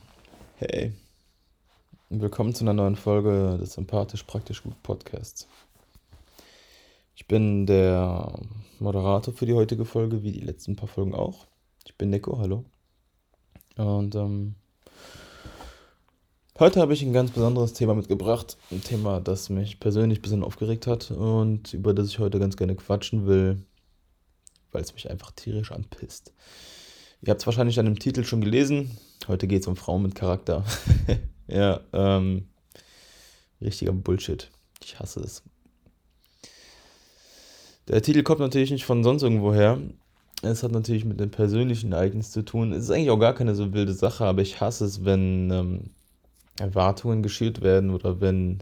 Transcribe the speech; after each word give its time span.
Hey. 0.58 0.92
Willkommen 2.10 2.54
zu 2.54 2.66
einer 2.66 2.74
neuen 2.74 2.98
Folge 2.98 3.58
des 3.58 3.76
Sympathisch 3.76 4.24
Praktisch 4.24 4.62
Gut 4.62 4.84
Podcasts. 4.84 5.48
Ich 7.16 7.28
bin 7.28 7.66
der 7.66 8.40
Moderator 8.80 9.34
für 9.34 9.46
die 9.46 9.54
heutige 9.54 9.86
Folge, 9.86 10.24
wie 10.24 10.32
die 10.32 10.40
letzten 10.40 10.76
paar 10.76 10.88
Folgen 10.88 11.14
auch. 11.14 11.48
Ich 11.86 11.96
bin 11.98 12.10
Nico, 12.10 12.38
hallo. 12.38 12.66
Und 13.76 14.16
ähm, 14.16 14.56
heute 16.60 16.80
habe 16.82 16.94
ich 16.94 17.02
ein 17.02 17.14
ganz 17.14 17.32
besonderes 17.32 17.74
Thema 17.74 17.96
mitgebracht. 17.96 18.58
Ein 18.72 18.84
Thema, 18.84 19.20
das 19.20 19.50
mich 19.50 19.80
persönlich 19.80 20.20
ein 20.20 20.22
bisschen 20.22 20.44
aufgeregt 20.44 20.88
hat 20.88 21.12
und 21.12 21.74
über 21.74 21.94
das 21.94 22.08
ich 22.08 22.20
heute 22.20 22.40
ganz 22.40 22.58
gerne 22.58 22.76
quatschen 22.76 23.28
will, 23.28 23.62
weil 24.72 24.82
es 24.84 24.94
mich 24.94 25.10
einfach 25.10 25.32
tierisch 25.32 25.72
anpisst. 25.72 26.34
Ihr 27.22 27.30
habt 27.30 27.42
es 27.42 27.46
wahrscheinlich 27.46 27.80
an 27.80 27.86
dem 27.86 28.00
Titel 28.00 28.24
schon 28.24 28.42
gelesen. 28.42 28.98
Heute 29.28 29.48
geht 29.48 29.62
es 29.62 29.68
um 29.68 29.76
Frauen 29.76 30.02
mit 30.02 30.16
Charakter. 30.16 30.66
ja, 31.48 31.82
ähm, 31.94 32.48
richtiger 33.62 33.92
Bullshit. 33.92 34.50
Ich 34.84 35.00
hasse 35.00 35.20
es. 35.20 35.44
Der 37.92 38.02
Titel 38.02 38.24
kommt 38.24 38.40
natürlich 38.40 38.72
nicht 38.72 38.86
von 38.86 39.04
sonst 39.04 39.22
irgendwo 39.22 39.54
her. 39.54 39.78
Es 40.42 40.64
hat 40.64 40.72
natürlich 40.72 41.04
mit 41.04 41.20
dem 41.20 41.30
persönlichen 41.30 41.92
Ereignis 41.92 42.32
zu 42.32 42.42
tun. 42.42 42.72
Es 42.72 42.86
ist 42.86 42.90
eigentlich 42.90 43.10
auch 43.10 43.20
gar 43.20 43.36
keine 43.36 43.54
so 43.54 43.74
wilde 43.74 43.92
Sache, 43.92 44.24
aber 44.24 44.42
ich 44.42 44.62
hasse 44.62 44.86
es, 44.86 45.04
wenn 45.04 45.52
ähm, 45.52 45.82
Erwartungen 46.58 47.22
geschürt 47.22 47.62
werden 47.62 47.90
oder 47.90 48.22
wenn 48.22 48.60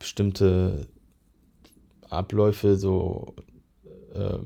bestimmte 0.00 0.88
Abläufe 2.10 2.76
so 2.76 3.36
äh, 4.14 4.38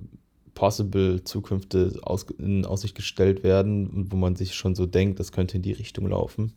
possible 0.52 1.24
Zukünfte 1.24 1.98
aus, 2.02 2.26
in 2.36 2.66
Aussicht 2.66 2.94
gestellt 2.94 3.42
werden, 3.42 4.12
wo 4.12 4.18
man 4.18 4.36
sich 4.36 4.54
schon 4.54 4.74
so 4.74 4.84
denkt, 4.84 5.18
das 5.18 5.32
könnte 5.32 5.56
in 5.56 5.62
die 5.62 5.72
Richtung 5.72 6.08
laufen. 6.08 6.52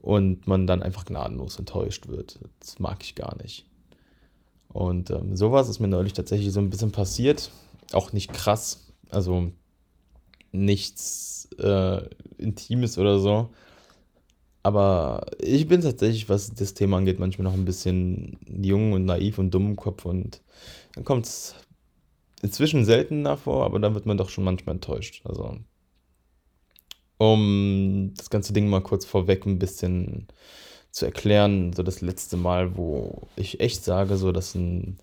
Und 0.00 0.46
man 0.46 0.68
dann 0.68 0.80
einfach 0.80 1.06
gnadenlos 1.06 1.58
enttäuscht 1.58 2.06
wird. 2.06 2.38
Das 2.60 2.78
mag 2.78 3.02
ich 3.02 3.16
gar 3.16 3.36
nicht. 3.42 3.66
Und 4.74 5.10
ähm, 5.10 5.36
sowas 5.36 5.68
ist 5.68 5.78
mir 5.78 5.86
neulich 5.86 6.14
tatsächlich 6.14 6.52
so 6.52 6.58
ein 6.58 6.68
bisschen 6.68 6.90
passiert. 6.90 7.52
Auch 7.92 8.12
nicht 8.12 8.32
krass. 8.32 8.92
Also 9.08 9.52
nichts 10.50 11.48
äh, 11.60 12.02
Intimes 12.38 12.98
oder 12.98 13.20
so. 13.20 13.50
Aber 14.64 15.26
ich 15.38 15.68
bin 15.68 15.80
tatsächlich, 15.80 16.28
was 16.28 16.52
das 16.54 16.74
Thema 16.74 16.96
angeht, 16.96 17.20
manchmal 17.20 17.44
noch 17.44 17.52
ein 17.52 17.64
bisschen 17.64 18.36
jung 18.48 18.94
und 18.94 19.04
naiv 19.04 19.38
und 19.38 19.52
dumm 19.52 19.66
im 19.66 19.76
Kopf. 19.76 20.06
Und 20.06 20.42
dann 20.96 21.04
kommt 21.04 21.26
es 21.26 21.54
inzwischen 22.42 22.84
seltener 22.84 23.36
vor, 23.36 23.64
aber 23.64 23.78
dann 23.78 23.94
wird 23.94 24.06
man 24.06 24.16
doch 24.18 24.28
schon 24.28 24.42
manchmal 24.42 24.74
enttäuscht. 24.74 25.20
Also, 25.24 25.56
um 27.18 28.12
das 28.16 28.28
ganze 28.28 28.52
Ding 28.52 28.68
mal 28.68 28.82
kurz 28.82 29.04
vorweg 29.04 29.46
ein 29.46 29.60
bisschen 29.60 30.26
zu 30.94 31.06
erklären, 31.06 31.72
so 31.72 31.82
das 31.82 32.00
letzte 32.00 32.36
Mal, 32.36 32.76
wo 32.76 33.22
ich 33.34 33.60
echt 33.60 33.84
sage, 33.84 34.16
so 34.16 34.30
dass 34.30 34.54
ein 34.54 34.98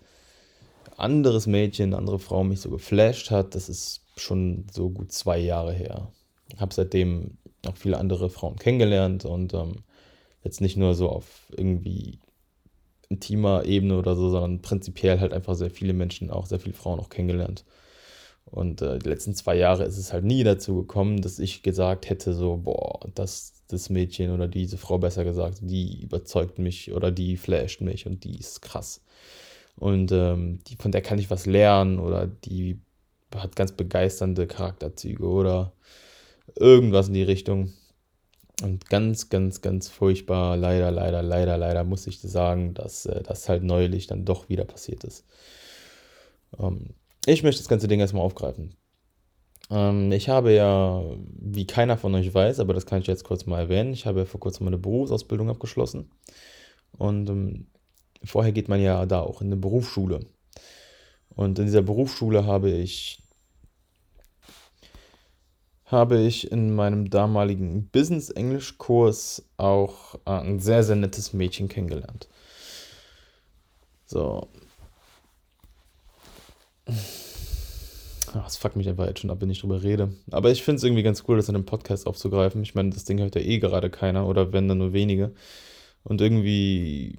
anderes 0.96 1.46
Mädchen, 1.46 1.90
eine 1.90 1.98
andere 1.98 2.18
Frau 2.18 2.44
mich 2.44 2.60
so 2.60 2.70
geflasht 2.70 3.30
hat, 3.30 3.54
das 3.54 3.68
ist 3.68 4.00
schon 4.16 4.66
so 4.72 4.88
gut 4.88 5.12
zwei 5.12 5.38
Jahre 5.38 5.72
her. 5.74 6.08
Ich 6.48 6.60
habe 6.60 6.72
seitdem 6.72 7.36
auch 7.66 7.76
viele 7.76 7.98
andere 7.98 8.30
Frauen 8.30 8.56
kennengelernt 8.56 9.26
und 9.26 9.52
ähm, 9.52 9.84
jetzt 10.42 10.62
nicht 10.62 10.78
nur 10.78 10.94
so 10.94 11.10
auf 11.10 11.52
irgendwie 11.54 12.18
intimer 13.10 13.66
Ebene 13.66 13.98
oder 13.98 14.16
so, 14.16 14.30
sondern 14.30 14.62
prinzipiell 14.62 15.20
halt 15.20 15.34
einfach 15.34 15.54
sehr 15.54 15.70
viele 15.70 15.92
Menschen, 15.92 16.30
auch 16.30 16.46
sehr 16.46 16.58
viele 16.58 16.74
Frauen 16.74 17.00
auch 17.00 17.10
kennengelernt. 17.10 17.64
Und 18.46 18.80
äh, 18.82 18.98
die 18.98 19.08
letzten 19.08 19.34
zwei 19.34 19.56
Jahre 19.56 19.84
ist 19.84 19.98
es 19.98 20.12
halt 20.12 20.24
nie 20.24 20.42
dazu 20.42 20.76
gekommen, 20.76 21.20
dass 21.20 21.38
ich 21.38 21.62
gesagt 21.62 22.08
hätte, 22.08 22.32
so, 22.32 22.56
boah, 22.56 23.00
das, 23.14 23.61
das 23.72 23.90
Mädchen 23.90 24.30
oder 24.30 24.48
diese 24.48 24.78
Frau 24.78 24.98
besser 24.98 25.24
gesagt, 25.24 25.58
die 25.62 26.02
überzeugt 26.02 26.58
mich 26.58 26.92
oder 26.92 27.10
die 27.10 27.36
flasht 27.36 27.80
mich 27.80 28.06
und 28.06 28.24
die 28.24 28.38
ist 28.38 28.62
krass. 28.62 29.02
Und 29.76 30.12
ähm, 30.12 30.60
die, 30.66 30.76
von 30.76 30.92
der 30.92 31.02
kann 31.02 31.18
ich 31.18 31.30
was 31.30 31.46
lernen 31.46 31.98
oder 31.98 32.26
die 32.26 32.80
hat 33.34 33.56
ganz 33.56 33.72
begeisternde 33.72 34.46
Charakterzüge 34.46 35.26
oder 35.26 35.72
irgendwas 36.56 37.08
in 37.08 37.14
die 37.14 37.22
Richtung. 37.22 37.72
Und 38.62 38.88
ganz, 38.88 39.28
ganz, 39.28 39.60
ganz 39.60 39.88
furchtbar, 39.88 40.56
leider, 40.56 40.90
leider, 40.90 41.22
leider, 41.22 41.58
leider 41.58 41.84
muss 41.84 42.06
ich 42.06 42.20
sagen, 42.20 42.74
dass 42.74 43.06
äh, 43.06 43.22
das 43.22 43.48
halt 43.48 43.64
neulich 43.64 44.06
dann 44.06 44.24
doch 44.24 44.48
wieder 44.48 44.64
passiert 44.64 45.04
ist. 45.04 45.24
Ähm, 46.58 46.90
ich 47.26 47.42
möchte 47.42 47.60
das 47.60 47.68
ganze 47.68 47.88
Ding 47.88 48.00
erstmal 48.00 48.22
aufgreifen. 48.22 48.76
Ähm, 49.72 50.12
ich 50.12 50.28
habe 50.28 50.52
ja, 50.52 51.02
wie 51.40 51.66
keiner 51.66 51.96
von 51.96 52.14
euch 52.14 52.32
weiß, 52.32 52.60
aber 52.60 52.74
das 52.74 52.84
kann 52.86 53.00
ich 53.00 53.06
jetzt 53.06 53.24
kurz 53.24 53.46
mal 53.46 53.60
erwähnen, 53.60 53.94
ich 53.94 54.04
habe 54.06 54.20
ja 54.20 54.26
vor 54.26 54.38
kurzem 54.38 54.64
meine 54.64 54.78
Berufsausbildung 54.78 55.48
abgeschlossen. 55.48 56.10
Und 56.98 57.30
ähm, 57.30 57.66
vorher 58.22 58.52
geht 58.52 58.68
man 58.68 58.80
ja 58.82 59.06
da 59.06 59.20
auch 59.20 59.40
in 59.40 59.48
eine 59.48 59.56
Berufsschule. 59.56 60.20
Und 61.30 61.58
in 61.58 61.64
dieser 61.64 61.82
Berufsschule 61.82 62.44
habe 62.46 62.70
ich 62.70 63.18
habe 65.86 66.20
ich 66.20 66.50
in 66.50 66.74
meinem 66.74 67.10
damaligen 67.10 67.88
Business-Englisch-Kurs 67.88 69.44
auch 69.58 70.14
äh, 70.26 70.30
ein 70.30 70.58
sehr, 70.58 70.82
sehr 70.84 70.96
nettes 70.96 71.32
Mädchen 71.34 71.68
kennengelernt. 71.68 72.28
So. 74.06 74.48
Das 78.32 78.56
fuckt 78.56 78.76
mich 78.76 78.88
einfach 78.88 79.06
jetzt 79.06 79.20
schon 79.20 79.30
ab, 79.30 79.40
wenn 79.40 79.50
ich 79.50 79.60
drüber 79.60 79.82
rede. 79.82 80.14
Aber 80.30 80.50
ich 80.50 80.62
finde 80.62 80.78
es 80.78 80.84
irgendwie 80.84 81.02
ganz 81.02 81.24
cool, 81.28 81.36
das 81.36 81.48
in 81.48 81.54
einem 81.54 81.66
Podcast 81.66 82.06
aufzugreifen. 82.06 82.62
Ich 82.62 82.74
meine, 82.74 82.90
das 82.90 83.04
Ding 83.04 83.18
hört 83.18 83.34
ja 83.34 83.40
eh 83.40 83.58
gerade 83.58 83.90
keiner 83.90 84.26
oder 84.26 84.52
wenn 84.52 84.68
dann 84.68 84.78
nur 84.78 84.92
wenige. 84.92 85.34
Und 86.02 86.20
irgendwie, 86.20 87.18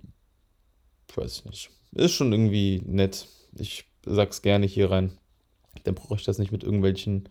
weiß 1.16 1.40
ich 1.40 1.46
nicht, 1.46 1.70
ist 1.94 2.14
schon 2.14 2.32
irgendwie 2.32 2.82
nett. 2.86 3.28
Ich 3.56 3.86
sag's 4.06 4.42
gerne 4.42 4.66
hier 4.66 4.90
rein. 4.90 5.14
Dann 5.84 5.96
brauche 5.96 6.16
ich 6.16 6.24
das 6.24 6.40
nicht 6.40 6.52
mit 6.52 6.64
irgendwelchen 6.64 7.30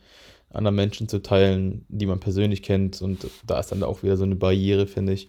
anderen 0.50 0.76
Menschen 0.76 1.08
zu 1.08 1.22
teilen, 1.22 1.84
die 1.88 2.06
man 2.06 2.20
persönlich 2.20 2.62
kennt. 2.62 3.02
Und 3.02 3.26
da 3.46 3.58
ist 3.58 3.72
dann 3.72 3.82
auch 3.82 4.02
wieder 4.02 4.16
so 4.16 4.24
eine 4.24 4.36
Barriere, 4.36 4.86
finde 4.86 5.12
ich. 5.12 5.28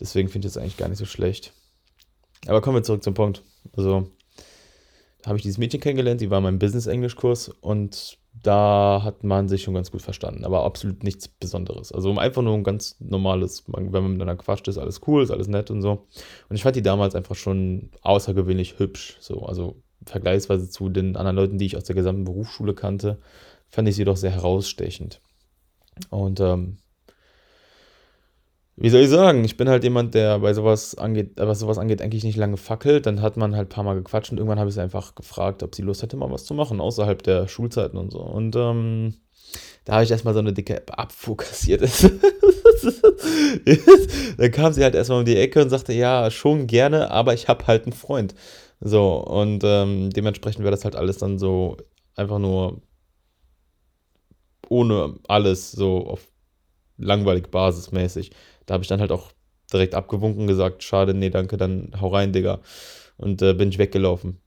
Deswegen 0.00 0.28
finde 0.28 0.48
ich 0.48 0.54
das 0.54 0.62
eigentlich 0.62 0.76
gar 0.76 0.88
nicht 0.88 0.98
so 0.98 1.04
schlecht. 1.04 1.52
Aber 2.46 2.60
kommen 2.60 2.76
wir 2.76 2.82
zurück 2.82 3.02
zum 3.02 3.14
Punkt. 3.14 3.42
Also, 3.76 4.10
habe 5.26 5.36
ich 5.36 5.42
dieses 5.42 5.58
Mädchen 5.58 5.80
kennengelernt, 5.80 6.20
die 6.20 6.30
war 6.30 6.38
in 6.38 6.44
meinem 6.44 6.58
Business-Englisch-Kurs 6.58 7.48
und 7.48 8.18
da 8.42 9.02
hat 9.04 9.24
man 9.24 9.48
sich 9.48 9.62
schon 9.62 9.74
ganz 9.74 9.90
gut 9.90 10.02
verstanden, 10.02 10.44
aber 10.44 10.64
absolut 10.64 11.02
nichts 11.04 11.28
Besonderes. 11.28 11.92
Also 11.92 12.16
einfach 12.16 12.42
nur 12.42 12.54
ein 12.54 12.64
ganz 12.64 12.96
normales, 12.98 13.64
wenn 13.66 13.90
man 13.92 14.12
miteinander 14.12 14.36
quatscht, 14.36 14.68
ist 14.68 14.78
alles 14.78 15.00
cool, 15.06 15.22
ist 15.22 15.30
alles 15.30 15.48
nett 15.48 15.70
und 15.70 15.82
so. 15.82 16.06
Und 16.48 16.56
ich 16.56 16.62
fand 16.62 16.76
die 16.76 16.82
damals 16.82 17.14
einfach 17.14 17.36
schon 17.36 17.90
außergewöhnlich 18.00 18.78
hübsch. 18.78 19.18
So, 19.20 19.42
also 19.42 19.76
vergleichsweise 20.06 20.68
zu 20.70 20.88
den 20.88 21.16
anderen 21.16 21.36
Leuten, 21.36 21.58
die 21.58 21.66
ich 21.66 21.76
aus 21.76 21.84
der 21.84 21.94
gesamten 21.94 22.24
Berufsschule 22.24 22.74
kannte, 22.74 23.20
fand 23.68 23.88
ich 23.88 23.96
sie 23.96 24.04
doch 24.04 24.16
sehr 24.16 24.32
herausstechend. 24.32 25.20
Und 26.08 26.40
ähm, 26.40 26.78
wie 28.76 28.88
soll 28.88 29.02
ich 29.02 29.10
sagen, 29.10 29.44
ich 29.44 29.56
bin 29.56 29.68
halt 29.68 29.84
jemand, 29.84 30.14
der 30.14 30.38
bei 30.38 30.54
sowas 30.54 30.94
angeht, 30.96 31.32
was 31.36 31.58
sowas 31.60 31.78
angeht, 31.78 32.00
eigentlich 32.00 32.24
nicht 32.24 32.36
lange 32.36 32.56
fackelt. 32.56 33.04
Dann 33.06 33.20
hat 33.20 33.36
man 33.36 33.54
halt 33.54 33.66
ein 33.66 33.74
paar 33.74 33.84
Mal 33.84 33.94
gequatscht 33.94 34.32
und 34.32 34.38
irgendwann 34.38 34.58
habe 34.58 34.68
ich 34.70 34.74
sie 34.74 34.82
einfach 34.82 35.14
gefragt, 35.14 35.62
ob 35.62 35.74
sie 35.74 35.82
Lust 35.82 36.02
hätte, 36.02 36.16
mal 36.16 36.30
was 36.30 36.44
zu 36.44 36.54
machen, 36.54 36.80
außerhalb 36.80 37.22
der 37.22 37.48
Schulzeiten 37.48 37.98
und 37.98 38.10
so. 38.12 38.20
Und 38.20 38.56
ähm, 38.56 39.14
da 39.84 39.94
habe 39.94 40.04
ich 40.04 40.10
erstmal 40.10 40.32
so 40.34 40.40
eine 40.40 40.52
dicke 40.54 40.82
Abfuhr 40.88 41.36
kassiert. 41.36 41.82
dann 44.38 44.50
kam 44.50 44.72
sie 44.72 44.82
halt 44.82 44.94
erstmal 44.94 45.18
um 45.20 45.24
die 45.26 45.36
Ecke 45.36 45.62
und 45.62 45.70
sagte, 45.70 45.92
ja, 45.92 46.30
schon 46.30 46.66
gerne, 46.66 47.10
aber 47.10 47.34
ich 47.34 47.48
habe 47.48 47.66
halt 47.66 47.84
einen 47.84 47.92
Freund. 47.92 48.34
So, 48.80 49.18
und 49.18 49.62
ähm, 49.64 50.10
dementsprechend 50.10 50.64
wäre 50.64 50.70
das 50.72 50.84
halt 50.84 50.96
alles 50.96 51.18
dann 51.18 51.38
so 51.38 51.76
einfach 52.16 52.38
nur 52.38 52.80
ohne 54.68 55.14
alles 55.28 55.72
so 55.72 56.06
auf 56.06 56.26
langweilig 56.96 57.50
basismäßig. 57.50 58.32
Da 58.66 58.74
habe 58.74 58.82
ich 58.82 58.88
dann 58.88 59.00
halt 59.00 59.12
auch 59.12 59.32
direkt 59.72 59.94
abgewunken 59.94 60.46
gesagt, 60.46 60.82
schade, 60.82 61.14
nee, 61.14 61.30
danke, 61.30 61.56
dann 61.56 61.92
hau 62.00 62.08
rein, 62.08 62.32
Digga. 62.32 62.60
Und 63.16 63.42
äh, 63.42 63.54
bin 63.54 63.70
ich 63.70 63.78
weggelaufen. 63.78 64.40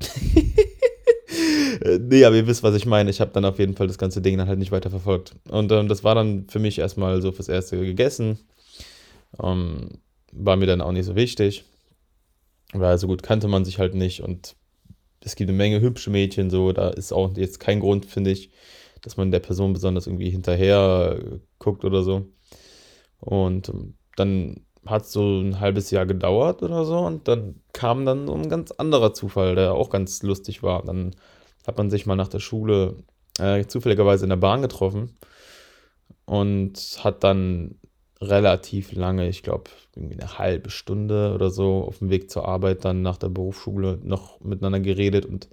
nee, 2.00 2.24
aber 2.24 2.36
ihr 2.36 2.46
wisst, 2.46 2.62
was 2.62 2.74
ich 2.74 2.86
meine. 2.86 3.10
Ich 3.10 3.20
habe 3.20 3.32
dann 3.32 3.44
auf 3.44 3.58
jeden 3.58 3.74
Fall 3.74 3.86
das 3.86 3.98
ganze 3.98 4.20
Ding 4.20 4.38
dann 4.38 4.48
halt 4.48 4.58
nicht 4.58 4.72
weiter 4.72 4.90
verfolgt. 4.90 5.34
Und 5.48 5.70
ähm, 5.72 5.88
das 5.88 6.04
war 6.04 6.14
dann 6.14 6.46
für 6.48 6.58
mich 6.58 6.78
erstmal 6.78 7.20
so 7.22 7.32
fürs 7.32 7.48
Erste 7.48 7.78
gegessen. 7.80 8.38
Ähm, 9.42 10.00
war 10.32 10.56
mir 10.56 10.66
dann 10.66 10.80
auch 10.80 10.92
nicht 10.92 11.06
so 11.06 11.16
wichtig. 11.16 11.64
Weil 12.72 12.98
so 12.98 13.06
gut 13.06 13.22
kannte 13.22 13.48
man 13.48 13.64
sich 13.64 13.78
halt 13.78 13.94
nicht 13.94 14.22
und 14.22 14.54
es 15.20 15.36
gibt 15.36 15.50
eine 15.50 15.56
Menge 15.56 15.80
hübsche 15.80 16.10
Mädchen, 16.10 16.50
so, 16.50 16.72
da 16.72 16.88
ist 16.90 17.12
auch 17.12 17.36
jetzt 17.36 17.60
kein 17.60 17.80
Grund, 17.80 18.06
finde 18.06 18.30
ich, 18.30 18.50
dass 19.02 19.16
man 19.16 19.30
der 19.30 19.40
Person 19.40 19.72
besonders 19.72 20.06
irgendwie 20.06 20.30
hinterher 20.30 21.20
guckt 21.58 21.84
oder 21.84 22.02
so. 22.02 22.26
Und 23.20 23.68
ähm, 23.68 23.94
dann 24.16 24.66
hat 24.86 25.02
es 25.02 25.12
so 25.12 25.40
ein 25.40 25.60
halbes 25.60 25.90
Jahr 25.90 26.06
gedauert 26.06 26.62
oder 26.62 26.84
so 26.84 26.98
und 26.98 27.28
dann 27.28 27.60
kam 27.72 28.06
dann 28.06 28.26
so 28.26 28.34
ein 28.34 28.48
ganz 28.48 28.70
anderer 28.72 29.12
Zufall, 29.12 29.54
der 29.54 29.74
auch 29.74 29.90
ganz 29.90 30.22
lustig 30.22 30.62
war. 30.62 30.82
Dann 30.84 31.14
hat 31.66 31.76
man 31.76 31.90
sich 31.90 32.06
mal 32.06 32.16
nach 32.16 32.28
der 32.28 32.40
Schule 32.40 32.96
äh, 33.38 33.64
zufälligerweise 33.66 34.24
in 34.24 34.30
der 34.30 34.36
Bahn 34.36 34.62
getroffen 34.62 35.16
und 36.24 36.98
hat 37.02 37.24
dann 37.24 37.76
relativ 38.22 38.92
lange, 38.92 39.28
ich 39.28 39.42
glaube, 39.42 39.70
irgendwie 39.96 40.18
eine 40.18 40.38
halbe 40.38 40.70
Stunde 40.70 41.32
oder 41.34 41.50
so 41.50 41.84
auf 41.84 41.98
dem 41.98 42.10
Weg 42.10 42.30
zur 42.30 42.46
Arbeit 42.46 42.84
dann 42.84 43.02
nach 43.02 43.16
der 43.16 43.28
Berufsschule 43.28 43.98
noch 44.02 44.40
miteinander 44.40 44.80
geredet 44.80 45.24
und 45.24 45.48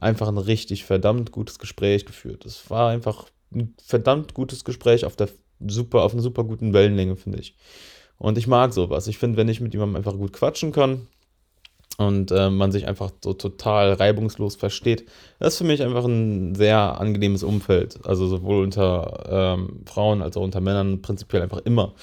einfach 0.00 0.28
ein 0.28 0.38
richtig 0.38 0.84
verdammt 0.84 1.32
gutes 1.32 1.58
Gespräch 1.58 2.06
geführt. 2.06 2.46
Es 2.46 2.70
war 2.70 2.90
einfach 2.90 3.26
ein 3.52 3.74
verdammt 3.84 4.34
gutes 4.34 4.64
Gespräch 4.64 5.04
auf 5.04 5.16
der 5.16 5.28
super, 5.66 6.02
auf 6.02 6.12
einer 6.12 6.22
super 6.22 6.44
guten 6.44 6.72
Wellenlänge, 6.72 7.16
finde 7.16 7.38
ich. 7.38 7.56
Und 8.18 8.38
ich 8.38 8.46
mag 8.46 8.72
sowas. 8.72 9.06
Ich 9.06 9.18
finde, 9.18 9.36
wenn 9.36 9.48
ich 9.48 9.60
mit 9.60 9.72
jemandem 9.72 9.96
einfach 9.96 10.16
gut 10.16 10.32
quatschen 10.32 10.72
kann, 10.72 11.06
und 11.98 12.30
äh, 12.30 12.48
man 12.48 12.70
sich 12.70 12.86
einfach 12.86 13.10
so 13.22 13.32
total 13.34 13.92
reibungslos 13.92 14.54
versteht. 14.54 15.06
Das 15.40 15.54
ist 15.54 15.58
für 15.58 15.64
mich 15.64 15.82
einfach 15.82 16.04
ein 16.04 16.54
sehr 16.54 16.78
angenehmes 17.00 17.42
Umfeld. 17.42 17.98
Also 18.06 18.28
sowohl 18.28 18.62
unter 18.62 19.56
ähm, 19.58 19.80
Frauen 19.84 20.22
als 20.22 20.36
auch 20.36 20.42
unter 20.42 20.60
Männern 20.60 21.02
prinzipiell 21.02 21.42
einfach 21.42 21.58
immer. 21.64 21.94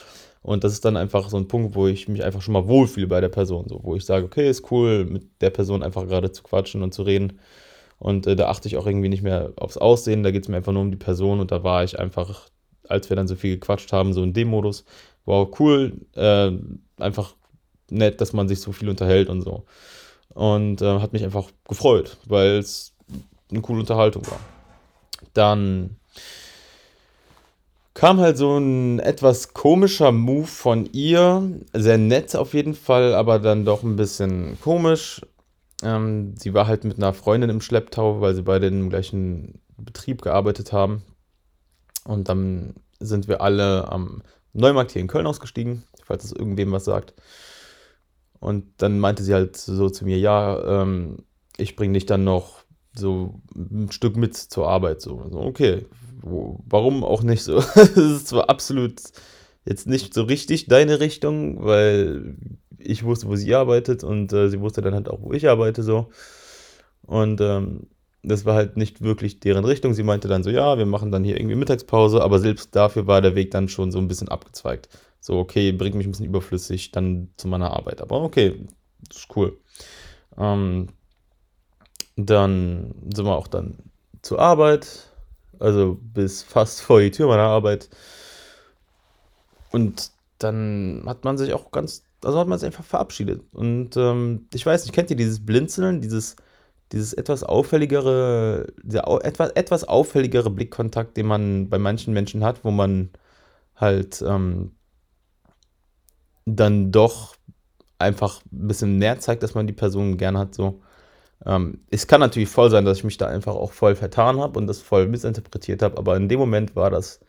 Und 0.41 0.65
das 0.65 0.73
ist 0.73 0.83
dann 0.83 0.97
einfach 0.97 1.29
so 1.29 1.37
ein 1.37 1.47
Punkt, 1.47 1.75
wo 1.75 1.87
ich 1.87 2.09
mich 2.09 2.23
einfach 2.25 2.41
schon 2.41 2.53
mal 2.53 2.67
wohlfühle 2.67 3.07
bei 3.07 3.21
der 3.21 3.29
Person. 3.29 3.67
So, 3.69 3.79
wo 3.83 3.95
ich 3.95 4.05
sage, 4.05 4.25
okay, 4.25 4.49
ist 4.49 4.69
cool, 4.69 5.05
mit 5.05 5.41
der 5.41 5.49
Person 5.49 5.81
einfach 5.81 6.07
gerade 6.07 6.31
zu 6.31 6.43
quatschen 6.43 6.83
und 6.83 6.93
zu 6.93 7.03
reden. 7.03 7.39
Und 7.97 8.27
äh, 8.27 8.35
da 8.35 8.49
achte 8.49 8.67
ich 8.67 8.75
auch 8.77 8.85
irgendwie 8.85 9.09
nicht 9.09 9.23
mehr 9.23 9.53
aufs 9.55 9.77
Aussehen, 9.77 10.23
da 10.23 10.31
geht 10.31 10.43
es 10.43 10.49
mir 10.49 10.57
einfach 10.57 10.73
nur 10.73 10.81
um 10.81 10.91
die 10.91 10.97
Person. 10.97 11.39
Und 11.39 11.51
da 11.51 11.63
war 11.63 11.85
ich 11.85 11.97
einfach, 11.99 12.49
als 12.89 13.09
wir 13.09 13.15
dann 13.15 13.27
so 13.27 13.35
viel 13.35 13.55
gequatscht 13.55 13.91
haben, 13.91 14.13
so 14.13 14.23
in 14.23 14.33
dem 14.33 14.49
Modus, 14.49 14.85
wow, 15.25 15.49
cool, 15.59 15.93
äh, 16.15 16.51
einfach 16.97 17.35
nett, 17.89 18.21
dass 18.21 18.33
man 18.33 18.47
sich 18.47 18.61
so 18.61 18.71
viel 18.71 18.89
unterhält 18.89 19.29
und 19.29 19.41
so. 19.41 19.65
Und 20.33 20.81
äh, 20.81 20.99
hat 20.99 21.13
mich 21.13 21.23
einfach 21.23 21.49
gefreut, 21.67 22.17
weil 22.25 22.57
es 22.57 22.93
eine 23.51 23.61
coole 23.61 23.79
Unterhaltung 23.79 24.25
war. 24.27 24.39
Dann 25.33 25.97
kam 27.93 28.19
halt 28.19 28.37
so 28.37 28.57
ein 28.57 28.99
etwas 28.99 29.53
komischer 29.53 30.11
Move 30.11 30.47
von 30.47 30.89
ihr. 30.91 31.49
Sehr 31.73 31.97
nett 31.97 32.35
auf 32.35 32.53
jeden 32.53 32.75
Fall, 32.75 33.13
aber 33.13 33.39
dann 33.39 33.65
doch 33.65 33.83
ein 33.83 33.95
bisschen 33.95 34.59
komisch. 34.61 35.21
Ähm, 35.83 36.35
sie 36.37 36.53
war 36.53 36.67
halt 36.67 36.83
mit 36.83 36.97
einer 36.97 37.13
Freundin 37.13 37.49
im 37.49 37.61
Schlepptau, 37.61 38.21
weil 38.21 38.35
sie 38.35 38.41
beide 38.41 38.67
im 38.67 38.89
gleichen 38.89 39.61
Betrieb 39.77 40.21
gearbeitet 40.21 40.73
haben. 40.73 41.03
Und 42.05 42.29
dann 42.29 42.75
sind 42.99 43.27
wir 43.27 43.41
alle 43.41 43.91
am 43.91 44.23
Neumarkt 44.53 44.91
hier 44.91 45.01
in 45.01 45.07
Köln 45.07 45.27
ausgestiegen, 45.27 45.83
falls 46.03 46.23
es 46.23 46.31
irgendwem 46.31 46.71
was 46.71 46.85
sagt. 46.85 47.13
Und 48.39 48.65
dann 48.77 48.99
meinte 48.99 49.23
sie 49.23 49.33
halt 49.33 49.57
so 49.57 49.89
zu 49.89 50.05
mir, 50.05 50.17
ja, 50.17 50.81
ähm, 50.81 51.25
ich 51.57 51.75
bringe 51.75 51.93
dich 51.93 52.05
dann 52.05 52.23
noch 52.23 52.63
so 52.93 53.41
ein 53.55 53.91
Stück 53.91 54.15
mit 54.15 54.35
zur 54.35 54.69
Arbeit. 54.69 55.01
So, 55.01 55.27
so 55.29 55.39
okay, 55.39 55.85
wo, 56.21 56.59
warum 56.65 57.03
auch 57.03 57.23
nicht 57.23 57.43
so? 57.43 57.57
Es 57.75 57.97
ist 57.97 58.27
zwar 58.27 58.49
absolut 58.49 59.01
jetzt 59.65 59.87
nicht 59.87 60.13
so 60.13 60.23
richtig 60.23 60.67
deine 60.67 60.99
Richtung, 60.99 61.63
weil 61.65 62.37
ich 62.77 63.03
wusste, 63.03 63.27
wo 63.27 63.35
sie 63.35 63.53
arbeitet 63.55 64.03
und 64.03 64.31
äh, 64.31 64.49
sie 64.49 64.61
wusste 64.61 64.81
dann 64.81 64.93
halt 64.93 65.09
auch, 65.09 65.21
wo 65.21 65.33
ich 65.33 65.49
arbeite 65.49 65.81
so. 65.83 66.09
Und 67.01 67.41
ähm, 67.41 67.87
das 68.27 68.45
war 68.45 68.55
halt 68.55 68.77
nicht 68.77 69.01
wirklich 69.01 69.39
deren 69.39 69.65
Richtung. 69.65 69.93
Sie 69.93 70.03
meinte 70.03 70.27
dann 70.27 70.43
so, 70.43 70.49
ja, 70.49 70.77
wir 70.77 70.85
machen 70.85 71.11
dann 71.11 71.23
hier 71.23 71.37
irgendwie 71.37 71.55
Mittagspause, 71.55 72.21
aber 72.21 72.39
selbst 72.39 72.75
dafür 72.75 73.07
war 73.07 73.21
der 73.21 73.35
Weg 73.35 73.51
dann 73.51 73.69
schon 73.69 73.91
so 73.91 73.99
ein 73.99 74.07
bisschen 74.07 74.29
abgezweigt. 74.29 74.89
So, 75.19 75.39
okay, 75.39 75.71
bringt 75.71 75.95
mich 75.95 76.07
ein 76.07 76.11
bisschen 76.11 76.25
überflüssig 76.25 76.91
dann 76.91 77.29
zu 77.37 77.47
meiner 77.47 77.71
Arbeit. 77.71 78.01
Aber 78.01 78.21
okay, 78.21 78.65
ist 79.09 79.27
cool. 79.35 79.57
Ähm, 80.37 80.87
dann 82.15 82.95
sind 83.13 83.25
wir 83.25 83.35
auch 83.35 83.47
dann 83.47 83.77
zur 84.21 84.39
Arbeit, 84.39 85.11
also 85.59 85.97
bis 86.01 86.43
fast 86.43 86.81
vor 86.81 87.01
die 87.01 87.11
Tür 87.11 87.27
meiner 87.27 87.43
Arbeit. 87.43 87.89
Und 89.71 90.11
dann 90.39 91.03
hat 91.05 91.23
man 91.23 91.37
sich 91.37 91.53
auch 91.53 91.71
ganz, 91.71 92.03
also 92.23 92.39
hat 92.39 92.47
man 92.47 92.59
sich 92.59 92.67
einfach 92.67 92.83
verabschiedet. 92.83 93.41
Und 93.53 93.97
ähm, 93.97 94.47
ich 94.53 94.65
weiß 94.65 94.83
nicht, 94.83 94.93
kennt 94.93 95.09
ihr 95.09 95.15
dieses 95.15 95.45
Blinzeln, 95.45 96.01
dieses, 96.01 96.35
dieses 96.91 97.13
etwas 97.13 97.43
auffälligere, 97.43 98.67
dieser 98.83 99.07
etwas, 99.25 99.51
etwas 99.51 99.83
auffälligere 99.85 100.49
Blickkontakt, 100.49 101.17
den 101.17 101.25
man 101.27 101.69
bei 101.69 101.79
manchen 101.79 102.13
Menschen 102.13 102.43
hat, 102.43 102.63
wo 102.63 102.71
man 102.71 103.09
halt 103.75 104.23
ähm, 104.25 104.71
dann 106.45 106.91
doch 106.91 107.35
einfach 107.99 108.41
ein 108.51 108.67
bisschen 108.67 108.97
näher 108.97 109.19
zeigt, 109.19 109.43
dass 109.43 109.55
man 109.55 109.67
die 109.67 109.73
Person 109.73 110.17
gern 110.17 110.37
hat. 110.37 110.53
So. 110.53 110.81
Ähm, 111.45 111.81
es 111.89 112.07
kann 112.07 112.21
natürlich 112.21 112.49
voll 112.49 112.69
sein, 112.69 112.85
dass 112.85 112.99
ich 112.99 113.03
mich 113.03 113.17
da 113.17 113.27
einfach 113.27 113.55
auch 113.55 113.71
voll 113.71 113.95
vertan 113.95 114.39
habe 114.39 114.59
und 114.59 114.67
das 114.67 114.81
voll 114.81 115.07
missinterpretiert 115.07 115.81
habe, 115.81 115.97
aber 115.97 116.15
in 116.17 116.29
dem 116.29 116.39
Moment 116.39 116.75
war 116.75 116.89
das, 116.89 117.19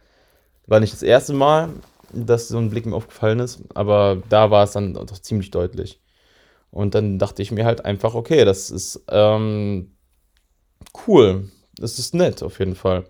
war 0.66 0.80
nicht 0.80 0.92
das 0.92 1.02
erste 1.02 1.32
Mal, 1.32 1.70
dass 2.12 2.48
so 2.48 2.58
ein 2.58 2.70
Blick 2.70 2.86
mir 2.86 2.94
aufgefallen 2.96 3.40
ist, 3.40 3.62
aber 3.74 4.22
da 4.28 4.50
war 4.50 4.64
es 4.64 4.72
dann 4.72 4.94
doch 4.94 5.18
ziemlich 5.18 5.50
deutlich. 5.50 6.00
Und 6.70 6.94
dann 6.94 7.18
dachte 7.18 7.42
ich 7.42 7.52
mir 7.52 7.64
halt 7.64 7.84
einfach, 7.84 8.14
okay, 8.14 8.44
das 8.44 8.70
ist 8.70 9.04
ähm, 9.08 9.96
cool, 11.06 11.50
das 11.78 11.98
ist 11.98 12.14
nett 12.14 12.42
auf 12.42 12.58
jeden 12.58 12.74
Fall. 12.74 13.04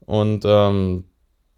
Und 0.00 0.44
ähm, 0.44 1.04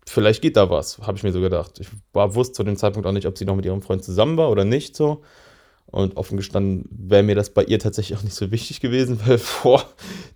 vielleicht 0.06 0.42
geht 0.42 0.56
da 0.56 0.70
was, 0.70 0.98
habe 0.98 1.16
ich 1.16 1.22
mir 1.22 1.32
so 1.32 1.40
gedacht. 1.40 1.80
Ich 1.80 1.88
war, 2.12 2.34
wusste 2.34 2.52
zu 2.54 2.64
dem 2.64 2.76
Zeitpunkt 2.76 3.06
auch 3.06 3.12
nicht, 3.12 3.26
ob 3.26 3.38
sie 3.38 3.44
noch 3.44 3.56
mit 3.56 3.64
ihrem 3.64 3.82
Freund 3.82 4.04
zusammen 4.04 4.36
war 4.36 4.50
oder 4.50 4.64
nicht 4.64 4.96
so. 4.96 5.22
Und 5.86 6.16
offen 6.16 6.36
gestanden 6.36 6.88
wäre 6.90 7.22
mir 7.22 7.34
das 7.34 7.50
bei 7.50 7.64
ihr 7.64 7.78
tatsächlich 7.78 8.18
auch 8.18 8.22
nicht 8.22 8.34
so 8.34 8.50
wichtig 8.50 8.80
gewesen, 8.80 9.20
weil 9.26 9.40
boah, 9.62 9.84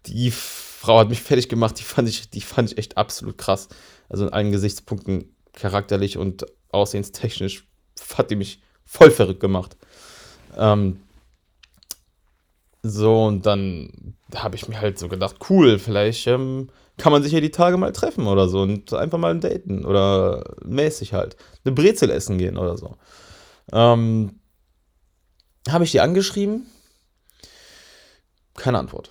die 0.06 0.30
Frau 0.30 0.98
hat 0.98 1.08
mich 1.08 1.22
fertig 1.22 1.48
gemacht, 1.48 1.78
die 1.78 1.84
fand 1.84 2.08
ich, 2.08 2.30
die 2.30 2.40
fand 2.40 2.72
ich 2.72 2.78
echt 2.78 2.96
absolut 2.96 3.38
krass. 3.38 3.68
Also 4.08 4.26
in 4.26 4.32
allen 4.32 4.52
Gesichtspunkten 4.52 5.34
charakterlich 5.52 6.18
und 6.18 6.46
aussehenstechnisch 6.70 7.66
hat 8.16 8.30
die 8.30 8.36
mich 8.36 8.60
voll 8.84 9.10
verrückt 9.10 9.40
gemacht. 9.40 9.76
Ähm, 10.56 11.00
so, 12.82 13.24
und 13.26 13.46
dann 13.46 14.14
habe 14.34 14.56
ich 14.56 14.68
mir 14.68 14.80
halt 14.80 14.98
so 14.98 15.08
gedacht, 15.08 15.36
cool, 15.50 15.78
vielleicht 15.78 16.26
ähm, 16.26 16.68
kann 16.98 17.12
man 17.12 17.22
sich 17.22 17.32
ja 17.32 17.40
die 17.40 17.50
Tage 17.50 17.76
mal 17.76 17.92
treffen 17.92 18.26
oder 18.26 18.48
so 18.48 18.62
und 18.62 18.92
einfach 18.92 19.18
mal 19.18 19.38
daten 19.38 19.84
oder 19.84 20.44
mäßig 20.64 21.12
halt. 21.12 21.36
Eine 21.64 21.74
Brezel 21.74 22.10
essen 22.10 22.38
gehen 22.38 22.56
oder 22.56 22.76
so. 22.76 22.96
Ähm, 23.72 24.38
Habe 25.68 25.84
ich 25.84 25.90
die 25.90 26.00
angeschrieben? 26.00 26.66
Keine 28.54 28.78
Antwort. 28.78 29.10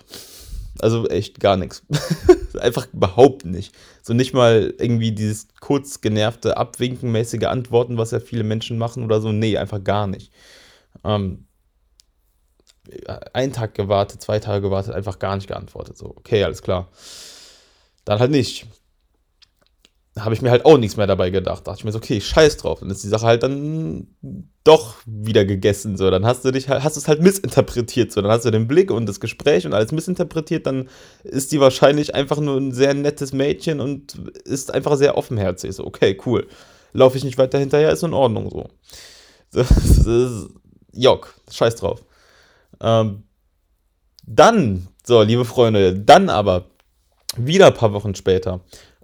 Also 0.79 1.07
echt 1.07 1.39
gar 1.39 1.57
nichts. 1.57 1.83
Einfach 2.59 2.87
überhaupt 2.91 3.45
nicht. 3.45 3.75
So 4.01 4.13
nicht 4.13 4.33
mal 4.33 4.73
irgendwie 4.77 5.11
dieses 5.11 5.47
kurz 5.59 6.01
genervte, 6.01 6.57
abwinkenmäßige 6.57 7.43
Antworten, 7.43 7.97
was 7.97 8.11
ja 8.11 8.19
viele 8.19 8.43
Menschen 8.43 8.77
machen 8.77 9.03
oder 9.03 9.21
so. 9.21 9.31
Nee, 9.31 9.57
einfach 9.57 9.83
gar 9.83 10.07
nicht. 10.07 10.31
Ähm, 11.05 11.45
einen 13.33 13.53
Tag 13.53 13.73
gewartet, 13.73 14.21
zwei 14.21 14.39
Tage 14.39 14.61
gewartet, 14.61 14.93
einfach 14.93 15.19
gar 15.19 15.35
nicht 15.35 15.47
geantwortet. 15.47 15.97
So, 15.97 16.07
okay, 16.07 16.43
alles 16.43 16.61
klar. 16.61 16.89
Dann 18.05 18.19
halt 18.19 18.31
nicht. 18.31 18.67
Da 20.13 20.23
habe 20.23 20.33
ich 20.33 20.41
mir 20.41 20.51
halt 20.51 20.63
auch 20.63 20.77
nichts 20.77 20.95
mehr 20.95 21.07
dabei 21.07 21.29
gedacht. 21.29 21.67
Da 21.67 21.71
dachte 21.71 21.81
ich 21.81 21.85
mir 21.85 21.91
so, 21.91 21.97
okay, 21.97 22.21
scheiß 22.21 22.57
drauf. 22.57 22.79
Dann 22.79 22.89
ist 22.89 23.03
die 23.03 23.09
Sache 23.09 23.25
halt 23.25 23.43
dann 23.43 24.07
doch 24.63 24.95
wieder 25.05 25.43
gegessen. 25.43 25.97
So, 25.97 26.09
dann 26.09 26.25
hast 26.25 26.45
du 26.45 26.51
dich 26.51 26.69
hast 26.69 26.95
es 26.95 27.07
halt 27.09 27.21
missinterpretiert. 27.21 28.13
So, 28.13 28.21
dann 28.21 28.31
hast 28.31 28.45
du 28.45 28.51
den 28.51 28.67
Blick 28.67 28.91
und 28.91 29.07
das 29.07 29.19
Gespräch 29.19 29.65
und 29.65 29.73
alles 29.73 29.91
missinterpretiert. 29.91 30.67
Dann 30.67 30.89
ist 31.23 31.51
die 31.51 31.59
wahrscheinlich 31.59 32.15
einfach 32.15 32.39
nur 32.39 32.57
ein 32.57 32.71
sehr 32.71 32.93
nettes 32.93 33.33
Mädchen 33.33 33.81
und 33.81 34.15
ist 34.45 34.73
einfach 34.73 34.95
sehr 34.95 35.17
offenherzig. 35.17 35.75
So, 35.75 35.85
okay, 35.85 36.17
cool. 36.25 36.47
Laufe 36.93 37.17
ich 37.17 37.25
nicht 37.25 37.37
weiter 37.37 37.59
hinterher, 37.59 37.91
ist 37.91 38.03
in 38.03 38.13
Ordnung 38.13 38.49
so. 38.49 38.69
Das 39.51 39.69
ist 39.71 40.49
Jock, 40.95 41.35
scheiß 41.51 41.75
drauf. 41.75 42.03
Ähm, 42.81 43.23
dann, 44.25 44.87
so, 45.03 45.21
liebe 45.21 45.45
Freunde, 45.45 45.93
dann 45.93 46.29
aber 46.29 46.65
wieder 47.37 47.67
ein 47.67 47.73
paar 47.73 47.93
Wochen 47.93 48.15
später. 48.15 48.61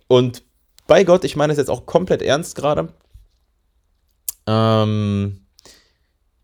Und 0.07 0.43
bei 0.87 1.03
Gott, 1.03 1.23
ich 1.23 1.35
meine 1.35 1.53
es 1.53 1.59
jetzt 1.59 1.69
auch 1.69 1.85
komplett 1.85 2.21
ernst 2.21 2.55
gerade. 2.55 2.93
Ähm, 4.47 5.45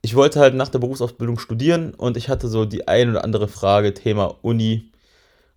ich 0.02 0.16
wollte 0.16 0.40
halt 0.40 0.56
nach 0.56 0.70
der 0.70 0.80
Berufsausbildung 0.80 1.40
studieren 1.40 1.94
und 1.94 2.18
ich 2.18 2.30
hatte 2.30 2.48
so 2.48 2.66
die 2.66 2.88
ein 2.88 3.10
oder 3.10 3.24
andere 3.24 3.48
Frage, 3.48 3.94
Thema 3.94 4.36
Uni 4.42 4.92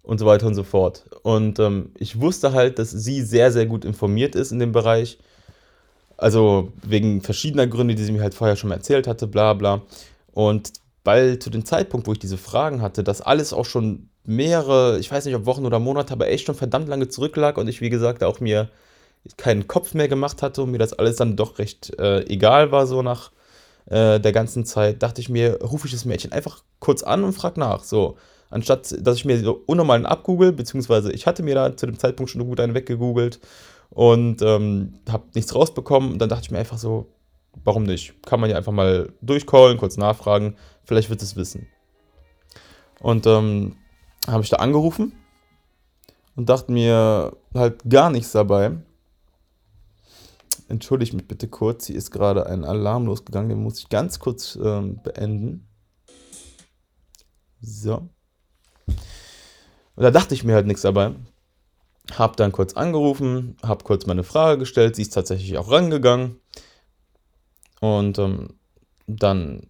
und 0.02 0.18
so 0.18 0.26
weiter 0.26 0.46
und 0.46 0.54
so 0.54 0.64
fort. 0.64 1.04
Und 1.22 1.58
ähm, 1.58 1.92
ich 1.98 2.20
wusste 2.20 2.52
halt, 2.52 2.78
dass 2.78 2.90
sie 2.90 3.22
sehr, 3.22 3.52
sehr 3.52 3.66
gut 3.66 3.84
informiert 3.84 4.34
ist 4.34 4.50
in 4.50 4.58
dem 4.58 4.72
Bereich. 4.72 5.18
Also 6.20 6.72
wegen 6.82 7.22
verschiedener 7.22 7.66
Gründe, 7.66 7.94
die 7.94 8.04
sie 8.04 8.12
mir 8.12 8.20
halt 8.20 8.34
vorher 8.34 8.56
schon 8.56 8.68
mal 8.68 8.76
erzählt 8.76 9.06
hatte, 9.06 9.26
bla 9.26 9.54
bla. 9.54 9.82
Und 10.32 10.72
weil 11.02 11.38
zu 11.38 11.48
dem 11.48 11.64
Zeitpunkt, 11.64 12.06
wo 12.06 12.12
ich 12.12 12.18
diese 12.18 12.36
Fragen 12.36 12.82
hatte, 12.82 13.02
das 13.02 13.22
alles 13.22 13.54
auch 13.54 13.64
schon 13.64 14.10
mehrere, 14.24 14.98
ich 14.98 15.10
weiß 15.10 15.24
nicht, 15.24 15.34
ob 15.34 15.46
Wochen 15.46 15.64
oder 15.64 15.78
Monate, 15.78 16.12
aber 16.12 16.28
echt 16.28 16.44
schon 16.44 16.54
verdammt 16.54 16.88
lange 16.88 17.08
zurücklag 17.08 17.56
und 17.56 17.68
ich, 17.68 17.80
wie 17.80 17.88
gesagt, 17.88 18.22
auch 18.22 18.38
mir 18.38 18.68
keinen 19.38 19.66
Kopf 19.66 19.94
mehr 19.94 20.08
gemacht 20.08 20.42
hatte 20.42 20.62
und 20.62 20.70
mir 20.70 20.78
das 20.78 20.92
alles 20.92 21.16
dann 21.16 21.36
doch 21.36 21.58
recht 21.58 21.98
äh, 21.98 22.20
egal 22.26 22.70
war, 22.70 22.86
so 22.86 23.00
nach 23.00 23.32
äh, 23.86 24.20
der 24.20 24.32
ganzen 24.32 24.66
Zeit, 24.66 25.02
dachte 25.02 25.22
ich 25.22 25.30
mir, 25.30 25.58
rufe 25.62 25.86
ich 25.86 25.92
das 25.92 26.04
Mädchen 26.04 26.32
einfach 26.32 26.62
kurz 26.80 27.02
an 27.02 27.24
und 27.24 27.32
frage 27.32 27.58
nach. 27.58 27.82
So, 27.82 28.18
anstatt 28.50 28.94
dass 29.00 29.16
ich 29.16 29.24
mir 29.24 29.38
so 29.40 29.62
unnormalen 29.66 30.06
abgoogle, 30.06 30.52
beziehungsweise 30.52 31.12
ich 31.12 31.26
hatte 31.26 31.42
mir 31.42 31.54
da 31.54 31.76
zu 31.76 31.86
dem 31.86 31.98
Zeitpunkt 31.98 32.30
schon 32.30 32.44
gut 32.46 32.60
einen 32.60 32.74
weggegoogelt 32.74 33.40
und 33.90 34.42
ähm, 34.42 35.00
habe 35.08 35.24
nichts 35.34 35.54
rausbekommen. 35.54 36.12
Und 36.12 36.18
dann 36.18 36.28
dachte 36.28 36.44
ich 36.44 36.50
mir 36.50 36.58
einfach 36.58 36.78
so, 36.78 37.12
warum 37.64 37.82
nicht? 37.82 38.22
Kann 38.24 38.40
man 38.40 38.50
ja 38.50 38.56
einfach 38.56 38.72
mal 38.72 39.12
durchcallen, 39.20 39.78
kurz 39.78 39.96
nachfragen, 39.96 40.56
vielleicht 40.84 41.10
wird 41.10 41.22
es 41.22 41.36
wissen. 41.36 41.66
Und 43.00 43.26
ähm, 43.26 43.76
habe 44.26 44.42
ich 44.42 44.50
da 44.50 44.56
angerufen 44.56 45.12
und 46.36 46.48
dachte 46.48 46.72
mir 46.72 47.36
halt 47.54 47.88
gar 47.88 48.10
nichts 48.10 48.32
dabei. 48.32 48.78
Entschuldigt 50.68 51.14
mich 51.14 51.26
bitte 51.26 51.48
kurz, 51.48 51.86
hier 51.86 51.96
ist 51.96 52.12
gerade 52.12 52.46
ein 52.46 52.64
Alarm 52.64 53.06
losgegangen, 53.06 53.48
den 53.48 53.62
muss 53.62 53.80
ich 53.80 53.88
ganz 53.88 54.20
kurz 54.20 54.56
ähm, 54.62 55.00
beenden. 55.02 55.66
So. 57.60 58.08
Und 58.86 60.04
da 60.04 60.10
dachte 60.10 60.34
ich 60.34 60.44
mir 60.44 60.54
halt 60.54 60.66
nichts 60.66 60.82
dabei. 60.82 61.14
Hab 62.12 62.36
dann 62.36 62.52
kurz 62.52 62.74
angerufen, 62.74 63.56
hab 63.62 63.84
kurz 63.84 64.06
meine 64.06 64.24
Frage 64.24 64.58
gestellt, 64.58 64.96
sie 64.96 65.02
ist 65.02 65.14
tatsächlich 65.14 65.58
auch 65.58 65.70
rangegangen. 65.70 66.40
Und 67.80 68.18
ähm, 68.18 68.54
dann 69.06 69.68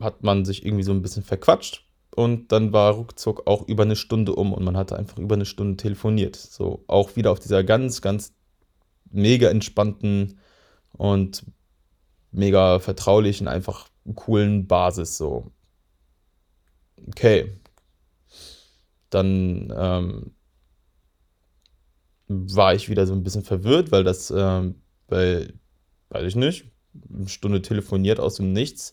hat 0.00 0.22
man 0.22 0.44
sich 0.44 0.64
irgendwie 0.64 0.82
so 0.82 0.92
ein 0.92 1.02
bisschen 1.02 1.22
verquatscht 1.22 1.84
und 2.14 2.52
dann 2.52 2.72
war 2.72 2.92
ruckzuck 2.94 3.46
auch 3.46 3.68
über 3.68 3.82
eine 3.82 3.96
Stunde 3.96 4.34
um 4.34 4.52
und 4.52 4.64
man 4.64 4.76
hatte 4.76 4.96
einfach 4.96 5.18
über 5.18 5.34
eine 5.34 5.44
Stunde 5.46 5.76
telefoniert. 5.76 6.36
So 6.36 6.84
auch 6.86 7.16
wieder 7.16 7.30
auf 7.30 7.40
dieser 7.40 7.64
ganz, 7.64 8.00
ganz 8.00 8.32
mega 9.10 9.48
entspannten 9.48 10.38
und 10.92 11.44
mega 12.32 12.78
vertraulichen, 12.78 13.48
einfach 13.48 13.88
coolen 14.14 14.66
Basis. 14.66 15.16
So. 15.16 15.50
Okay. 17.08 17.52
Dann 19.10 19.72
ähm, 19.76 20.34
war 22.30 22.74
ich 22.74 22.88
wieder 22.88 23.06
so 23.06 23.12
ein 23.12 23.24
bisschen 23.24 23.42
verwirrt, 23.42 23.90
weil 23.90 24.04
das, 24.04 24.30
ähm, 24.30 24.76
weiß 25.08 25.48
ich 26.26 26.36
nicht, 26.36 26.64
eine 27.12 27.28
Stunde 27.28 27.60
telefoniert 27.60 28.20
aus 28.20 28.36
dem 28.36 28.52
Nichts. 28.52 28.92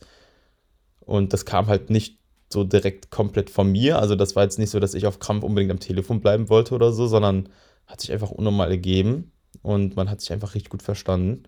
Und 1.00 1.34
das 1.34 1.46
kam 1.46 1.68
halt 1.68 1.90
nicht 1.90 2.20
so 2.50 2.64
direkt 2.64 3.12
komplett 3.12 3.50
von 3.50 3.72
mir. 3.72 4.00
Also 4.00 4.16
das 4.16 4.36
war 4.36 4.44
jetzt 4.44 4.58
nicht 4.58 4.72
so, 4.72 4.80
dass 4.80 4.94
ich 4.94 5.06
auf 5.06 5.20
Krampf 5.20 5.44
unbedingt 5.44 5.72
am 5.72 5.80
Telefon 5.80 6.20
bleiben 6.20 6.50
wollte 6.50 6.74
oder 6.74 6.92
so, 6.92 7.08
sondern 7.08 7.50
hat 7.86 8.02
sich 8.02 8.12
einfach 8.12 8.32
unnormal 8.32 8.72
ergeben 8.72 9.32
und 9.62 9.96
man 9.96 10.10
hat 10.10 10.22
sich 10.22 10.32
einfach 10.34 10.56
richtig 10.56 10.72
gut 10.72 10.82
verstanden. 10.82 11.44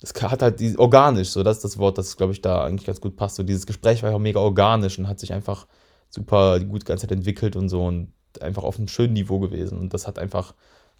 Das 0.00 0.12
hat 0.20 0.42
halt 0.42 0.60
die, 0.60 0.76
organisch, 0.78 1.30
so 1.30 1.42
das 1.42 1.58
ist 1.58 1.64
das 1.64 1.78
Wort, 1.78 1.96
das 1.98 2.16
glaube 2.16 2.32
ich 2.32 2.42
da 2.42 2.64
eigentlich 2.64 2.86
ganz 2.86 3.00
gut 3.00 3.16
passt. 3.16 3.36
So 3.36 3.42
dieses 3.42 3.66
Gespräch 3.66 4.02
war 4.02 4.10
ja 4.10 4.16
auch 4.16 4.20
mega 4.20 4.40
organisch 4.40 4.98
und 4.98 5.08
hat 5.08 5.20
sich 5.20 5.32
einfach 5.32 5.66
super 6.10 6.58
gut 6.60 6.82
die 6.82 6.86
ganze 6.86 7.06
Zeit 7.06 7.16
entwickelt 7.16 7.56
und 7.56 7.68
so 7.68 7.84
und 7.86 8.12
einfach 8.40 8.64
auf 8.64 8.78
einem 8.78 8.88
schönen 8.88 9.12
Niveau 9.12 9.38
gewesen 9.38 9.78
und 9.78 9.94
das 9.94 10.06
hat 10.06 10.18
einfach 10.18 10.54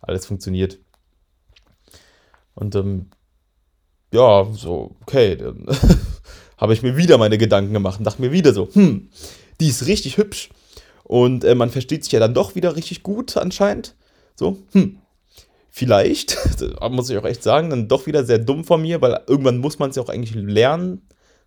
alles 0.07 0.27
funktioniert. 0.27 0.79
Und 2.55 2.75
ähm, 2.75 3.11
ja, 4.13 4.47
so, 4.53 4.97
okay, 5.03 5.37
dann 5.37 5.67
habe 6.57 6.73
ich 6.73 6.83
mir 6.83 6.97
wieder 6.97 7.19
meine 7.19 7.39
Gedanken 7.39 7.73
gemacht 7.73 7.99
und 7.99 8.05
dachte 8.05 8.23
mir 8.23 8.33
wieder 8.33 8.53
so, 8.53 8.69
hm, 8.73 9.09
die 9.61 9.69
ist 9.69 9.87
richtig 9.87 10.17
hübsch. 10.17 10.51
Und 11.03 11.45
äh, 11.45 11.55
man 11.55 11.71
versteht 11.71 12.05
sich 12.05 12.13
ja 12.13 12.21
dann 12.21 12.35
doch 12.35 12.55
wieder 12.55 12.77
richtig 12.77 13.03
gut 13.03 13.37
anscheinend. 13.37 13.95
So, 14.37 14.59
hm, 14.73 14.99
vielleicht, 15.71 16.39
muss 16.91 17.11
ich 17.11 17.19
auch 17.19 17.25
echt 17.25 17.43
sagen, 17.43 17.71
dann 17.71 17.89
doch 17.89 18.07
wieder 18.07 18.25
sehr 18.25 18.39
dumm 18.39 18.65
von 18.65 18.83
mir, 18.83 19.01
weil 19.03 19.21
irgendwann 19.27 19.59
muss 19.59 19.79
man 19.79 19.91
es 19.91 19.97
ja 19.97 20.03
auch 20.03 20.09
eigentlich 20.09 20.35
lernen 20.35 21.03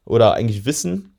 oder 0.05 0.33
eigentlich 0.33 0.65
wissen. 0.65 1.15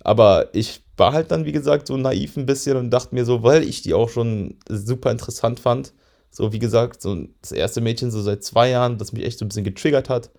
Aber 0.00 0.54
ich 0.54 0.82
war 0.96 1.12
halt 1.12 1.30
dann, 1.30 1.46
wie 1.46 1.52
gesagt, 1.52 1.86
so 1.86 1.96
naiv 1.96 2.36
ein 2.36 2.46
bisschen 2.46 2.76
und 2.76 2.90
dachte 2.90 3.14
mir 3.14 3.24
so, 3.24 3.42
weil 3.42 3.64
ich 3.64 3.82
die 3.82 3.94
auch 3.94 4.10
schon 4.10 4.58
super 4.68 5.10
interessant 5.10 5.58
fand, 5.60 5.94
so 6.34 6.52
wie 6.52 6.58
gesagt, 6.58 7.00
so 7.00 7.26
das 7.40 7.52
erste 7.52 7.80
Mädchen 7.80 8.10
so 8.10 8.20
seit 8.20 8.42
zwei 8.42 8.68
Jahren, 8.70 8.98
das 8.98 9.12
mich 9.12 9.24
echt 9.24 9.38
so 9.38 9.44
ein 9.44 9.48
bisschen 9.48 9.64
getriggert 9.64 10.08
hat, 10.08 10.30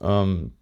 ähm, 0.00 0.52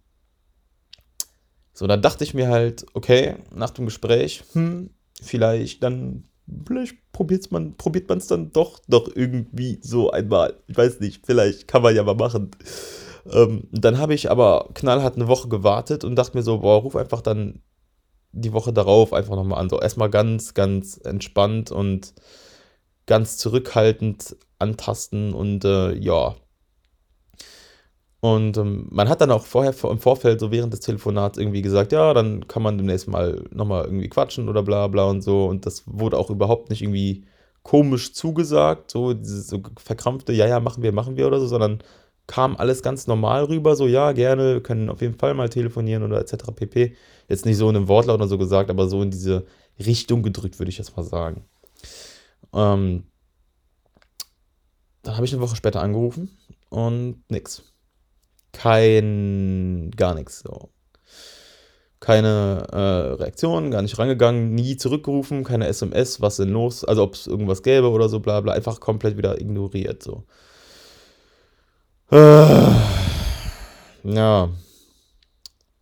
so, 1.73 1.87
da 1.87 1.95
dachte 1.95 2.25
ich 2.25 2.33
mir 2.33 2.49
halt, 2.49 2.85
okay, 2.93 3.35
nach 3.55 3.69
dem 3.69 3.85
Gespräch, 3.85 4.43
hm, 4.51 4.89
vielleicht 5.21 5.81
dann, 5.81 6.25
vielleicht 6.67 6.95
probiert 7.13 7.49
man 7.51 8.17
es 8.17 8.27
dann 8.27 8.51
doch 8.51 8.79
doch 8.89 9.09
irgendwie 9.15 9.79
so 9.81 10.11
einmal. 10.11 10.55
Ich 10.67 10.75
weiß 10.75 10.99
nicht, 10.99 11.25
vielleicht 11.25 11.69
kann 11.69 11.81
man 11.81 11.95
ja 11.95 12.03
mal 12.03 12.15
machen. 12.15 12.51
Ähm, 13.31 13.63
dann 13.71 13.97
habe 13.97 14.13
ich 14.13 14.29
aber 14.29 14.71
knallhart 14.73 15.15
eine 15.15 15.29
Woche 15.29 15.47
gewartet 15.47 16.03
und 16.03 16.17
dachte 16.17 16.35
mir 16.35 16.43
so, 16.43 16.59
boah, 16.59 16.81
ruf 16.81 16.97
einfach 16.97 17.21
dann 17.21 17.61
die 18.33 18.51
Woche 18.51 18.73
darauf 18.73 19.13
einfach 19.13 19.37
nochmal 19.37 19.59
an. 19.59 19.69
So 19.69 19.79
erstmal 19.79 20.09
ganz, 20.09 20.53
ganz 20.53 20.99
entspannt 21.01 21.71
und 21.71 22.13
ganz 23.09 23.37
zurückhaltend 23.37 24.37
antasten 24.59 25.33
und 25.33 25.65
äh, 25.65 25.93
ja, 25.95 26.35
und 28.21 28.57
ähm, 28.57 28.87
man 28.91 29.07
hat 29.07 29.21
dann 29.21 29.31
auch 29.31 29.45
vorher 29.45 29.73
im 29.89 29.99
Vorfeld, 29.99 30.39
so 30.41 30.51
während 30.51 30.73
des 30.73 30.81
Telefonats, 30.81 31.37
irgendwie 31.37 31.61
gesagt, 31.61 31.91
ja, 31.93 32.13
dann 32.13 32.47
kann 32.47 32.61
man 32.63 32.77
demnächst 32.77 33.07
mal 33.07 33.45
nochmal 33.51 33.85
irgendwie 33.85 34.09
quatschen 34.09 34.49
oder 34.49 34.61
bla 34.61 34.87
bla 34.87 35.05
und 35.05 35.21
so. 35.21 35.45
Und 35.45 35.65
das 35.65 35.83
wurde 35.85 36.17
auch 36.17 36.29
überhaupt 36.29 36.69
nicht 36.69 36.81
irgendwie 36.81 37.23
komisch 37.63 38.13
zugesagt, 38.13 38.91
so 38.91 39.13
dieses 39.13 39.47
so 39.47 39.61
verkrampfte, 39.77 40.33
ja, 40.33 40.47
ja, 40.47 40.59
machen 40.59 40.83
wir, 40.83 40.91
machen 40.91 41.17
wir 41.17 41.27
oder 41.27 41.39
so, 41.39 41.47
sondern 41.47 41.79
kam 42.27 42.57
alles 42.57 42.83
ganz 42.83 43.07
normal 43.07 43.45
rüber, 43.45 43.75
so, 43.75 43.87
ja, 43.87 44.11
gerne, 44.11 44.55
wir 44.55 44.63
können 44.63 44.89
auf 44.89 45.01
jeden 45.01 45.15
Fall 45.15 45.33
mal 45.33 45.49
telefonieren 45.49 46.03
oder 46.03 46.19
etc. 46.19 46.51
pp. 46.55 46.95
Jetzt 47.27 47.45
nicht 47.45 47.57
so 47.57 47.69
in 47.69 47.75
einem 47.75 47.87
Wortlaut 47.87 48.15
oder 48.19 48.27
so 48.27 48.37
gesagt, 48.37 48.69
aber 48.69 48.87
so 48.87 49.01
in 49.01 49.11
diese 49.11 49.45
Richtung 49.83 50.23
gedrückt, 50.23 50.59
würde 50.59 50.69
ich 50.69 50.77
jetzt 50.77 50.95
mal 50.97 51.03
sagen. 51.03 51.43
Ähm, 52.53 53.03
dann 55.03 55.15
habe 55.15 55.25
ich 55.25 55.33
eine 55.33 55.41
Woche 55.41 55.55
später 55.55 55.81
angerufen 55.81 56.37
und 56.69 57.23
nix 57.29 57.63
kein, 58.51 59.91
gar 59.95 60.15
nichts. 60.15 60.39
So. 60.39 60.69
Keine 61.99 62.67
äh, 62.71 63.21
Reaktion, 63.21 63.71
gar 63.71 63.81
nicht 63.81 63.97
rangegangen, 63.99 64.53
nie 64.53 64.77
zurückgerufen, 64.77 65.43
keine 65.43 65.67
SMS, 65.67 66.21
was 66.21 66.37
denn 66.37 66.49
los, 66.49 66.85
also 66.85 67.03
ob 67.03 67.13
es 67.13 67.27
irgendwas 67.27 67.61
gäbe 67.61 67.89
oder 67.89 68.07
so, 68.07 68.19
bla 68.19 68.39
bla, 68.39 68.53
einfach 68.53 68.79
komplett 68.79 69.17
wieder 69.17 69.39
ignoriert. 69.39 70.01
So. 70.01 70.23
Äh, 72.11 72.71
ja, 74.03 74.49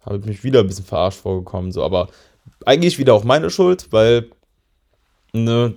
habe 0.01 0.17
ich 0.17 0.25
mich 0.25 0.43
wieder 0.43 0.62
ein 0.62 0.67
bisschen 0.67 0.86
verarscht 0.86 1.19
vorgekommen, 1.19 1.71
so, 1.71 1.83
aber 1.83 2.09
eigentlich 2.65 2.97
wieder 2.97 3.13
auch 3.13 3.24
meine 3.24 3.51
Schuld, 3.51 3.91
weil, 3.91 4.31
ne, 5.33 5.75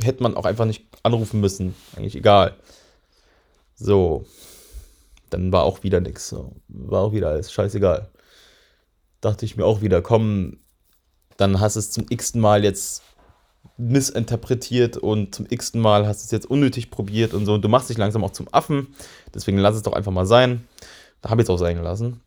hätte 0.00 0.22
man 0.22 0.36
auch 0.36 0.44
einfach 0.44 0.64
nicht 0.64 0.84
anrufen 1.02 1.40
müssen. 1.40 1.74
Eigentlich 1.96 2.16
egal. 2.16 2.56
So 3.74 4.24
dann 5.30 5.52
war 5.52 5.64
auch 5.64 5.82
wieder 5.82 6.00
nichts. 6.00 6.34
War 6.68 7.02
auch 7.02 7.12
wieder 7.12 7.28
alles 7.28 7.52
scheißegal. 7.52 8.10
Dachte 9.20 9.44
ich 9.44 9.56
mir 9.56 9.64
auch 9.64 9.80
wieder, 9.80 10.02
komm, 10.02 10.58
dann 11.36 11.60
hast 11.60 11.76
du 11.76 11.80
es 11.80 11.90
zum 11.90 12.06
x-ten 12.08 12.40
Mal 12.40 12.64
jetzt 12.64 13.02
missinterpretiert 13.76 14.96
und 14.96 15.34
zum 15.34 15.46
x-ten 15.48 15.80
Mal 15.80 16.06
hast 16.06 16.22
du 16.22 16.24
es 16.24 16.30
jetzt 16.30 16.50
unnötig 16.50 16.90
probiert 16.90 17.34
und 17.34 17.46
so. 17.46 17.54
Und 17.54 17.62
du 17.62 17.68
machst 17.68 17.90
dich 17.90 17.98
langsam 17.98 18.24
auch 18.24 18.32
zum 18.32 18.52
Affen. 18.52 18.94
Deswegen 19.34 19.58
lass 19.58 19.76
es 19.76 19.82
doch 19.82 19.92
einfach 19.92 20.12
mal 20.12 20.26
sein. 20.26 20.66
Da 21.20 21.30
habe 21.30 21.42
ich 21.42 21.46
es 21.46 21.50
auch 21.50 21.58
sein 21.58 21.76
gelassen. 21.76 22.20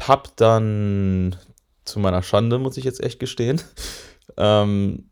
Hab 0.00 0.36
dann 0.36 1.36
zu 1.84 1.98
meiner 1.98 2.22
Schande, 2.22 2.58
muss 2.58 2.76
ich 2.76 2.84
jetzt 2.84 3.02
echt 3.02 3.18
gestehen, 3.18 3.60
ähm, 4.36 5.07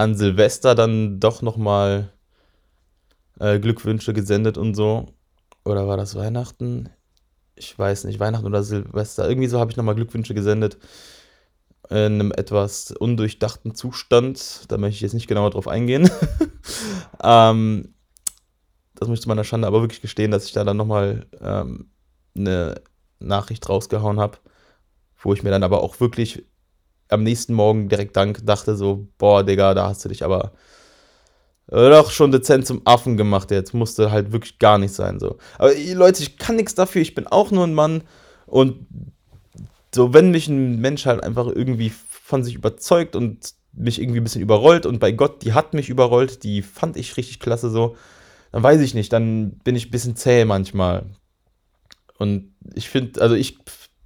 an 0.00 0.14
Silvester 0.14 0.74
dann 0.74 1.20
doch 1.20 1.42
nochmal 1.42 2.10
äh, 3.38 3.58
Glückwünsche 3.58 4.14
gesendet 4.14 4.56
und 4.56 4.74
so. 4.74 5.08
Oder 5.62 5.86
war 5.88 5.98
das 5.98 6.14
Weihnachten? 6.14 6.88
Ich 7.54 7.78
weiß 7.78 8.04
nicht, 8.04 8.18
Weihnachten 8.18 8.46
oder 8.46 8.62
Silvester. 8.62 9.28
Irgendwie 9.28 9.48
so 9.48 9.60
habe 9.60 9.70
ich 9.70 9.76
nochmal 9.76 9.94
Glückwünsche 9.94 10.32
gesendet. 10.32 10.78
In 11.90 11.96
einem 11.96 12.32
etwas 12.32 12.92
undurchdachten 12.92 13.74
Zustand. 13.74 14.64
Da 14.68 14.78
möchte 14.78 14.94
ich 14.94 15.00
jetzt 15.02 15.12
nicht 15.12 15.26
genauer 15.26 15.50
drauf 15.50 15.68
eingehen. 15.68 16.08
ähm, 17.22 17.94
das 18.94 19.06
muss 19.06 19.18
ich 19.18 19.22
zu 19.22 19.28
meiner 19.28 19.44
Schande 19.44 19.68
aber 19.68 19.82
wirklich 19.82 20.00
gestehen, 20.00 20.30
dass 20.30 20.46
ich 20.46 20.52
da 20.52 20.64
dann 20.64 20.78
nochmal 20.78 21.26
ähm, 21.42 21.90
eine 22.34 22.80
Nachricht 23.18 23.68
rausgehauen 23.68 24.18
habe, 24.18 24.38
wo 25.18 25.34
ich 25.34 25.42
mir 25.42 25.50
dann 25.50 25.62
aber 25.62 25.82
auch 25.82 26.00
wirklich 26.00 26.46
am 27.10 27.22
nächsten 27.22 27.54
Morgen 27.54 27.88
direkt 27.88 28.16
dank 28.16 28.44
dachte, 28.44 28.76
so, 28.76 29.06
boah, 29.18 29.44
Digga, 29.44 29.74
da 29.74 29.88
hast 29.88 30.04
du 30.04 30.08
dich 30.08 30.24
aber 30.24 30.52
doch 31.66 32.10
schon 32.10 32.32
dezent 32.32 32.66
zum 32.66 32.82
Affen 32.84 33.16
gemacht 33.16 33.50
jetzt. 33.50 33.74
Musste 33.74 34.10
halt 34.10 34.32
wirklich 34.32 34.58
gar 34.58 34.78
nicht 34.78 34.92
sein 34.92 35.20
so. 35.20 35.38
Aber 35.58 35.72
Leute, 35.94 36.22
ich 36.22 36.36
kann 36.36 36.56
nichts 36.56 36.74
dafür. 36.74 37.02
Ich 37.02 37.14
bin 37.14 37.26
auch 37.26 37.50
nur 37.50 37.64
ein 37.64 37.74
Mann 37.74 38.02
und 38.46 38.86
so, 39.94 40.12
wenn 40.14 40.30
mich 40.30 40.48
ein 40.48 40.80
Mensch 40.80 41.06
halt 41.06 41.22
einfach 41.22 41.46
irgendwie 41.46 41.90
von 41.90 42.44
sich 42.44 42.54
überzeugt 42.54 43.16
und 43.16 43.54
mich 43.72 44.00
irgendwie 44.00 44.20
ein 44.20 44.24
bisschen 44.24 44.42
überrollt 44.42 44.86
und 44.86 44.98
bei 44.98 45.12
Gott, 45.12 45.42
die 45.42 45.52
hat 45.52 45.74
mich 45.74 45.88
überrollt, 45.88 46.42
die 46.42 46.62
fand 46.62 46.96
ich 46.96 47.16
richtig 47.16 47.40
klasse 47.40 47.70
so, 47.70 47.96
dann 48.52 48.62
weiß 48.62 48.80
ich 48.80 48.94
nicht, 48.94 49.12
dann 49.12 49.52
bin 49.64 49.76
ich 49.76 49.88
ein 49.88 49.90
bisschen 49.90 50.16
zäh 50.16 50.44
manchmal. 50.44 51.06
Und 52.18 52.52
ich 52.74 52.88
finde, 52.88 53.20
also 53.20 53.34
ich 53.34 53.58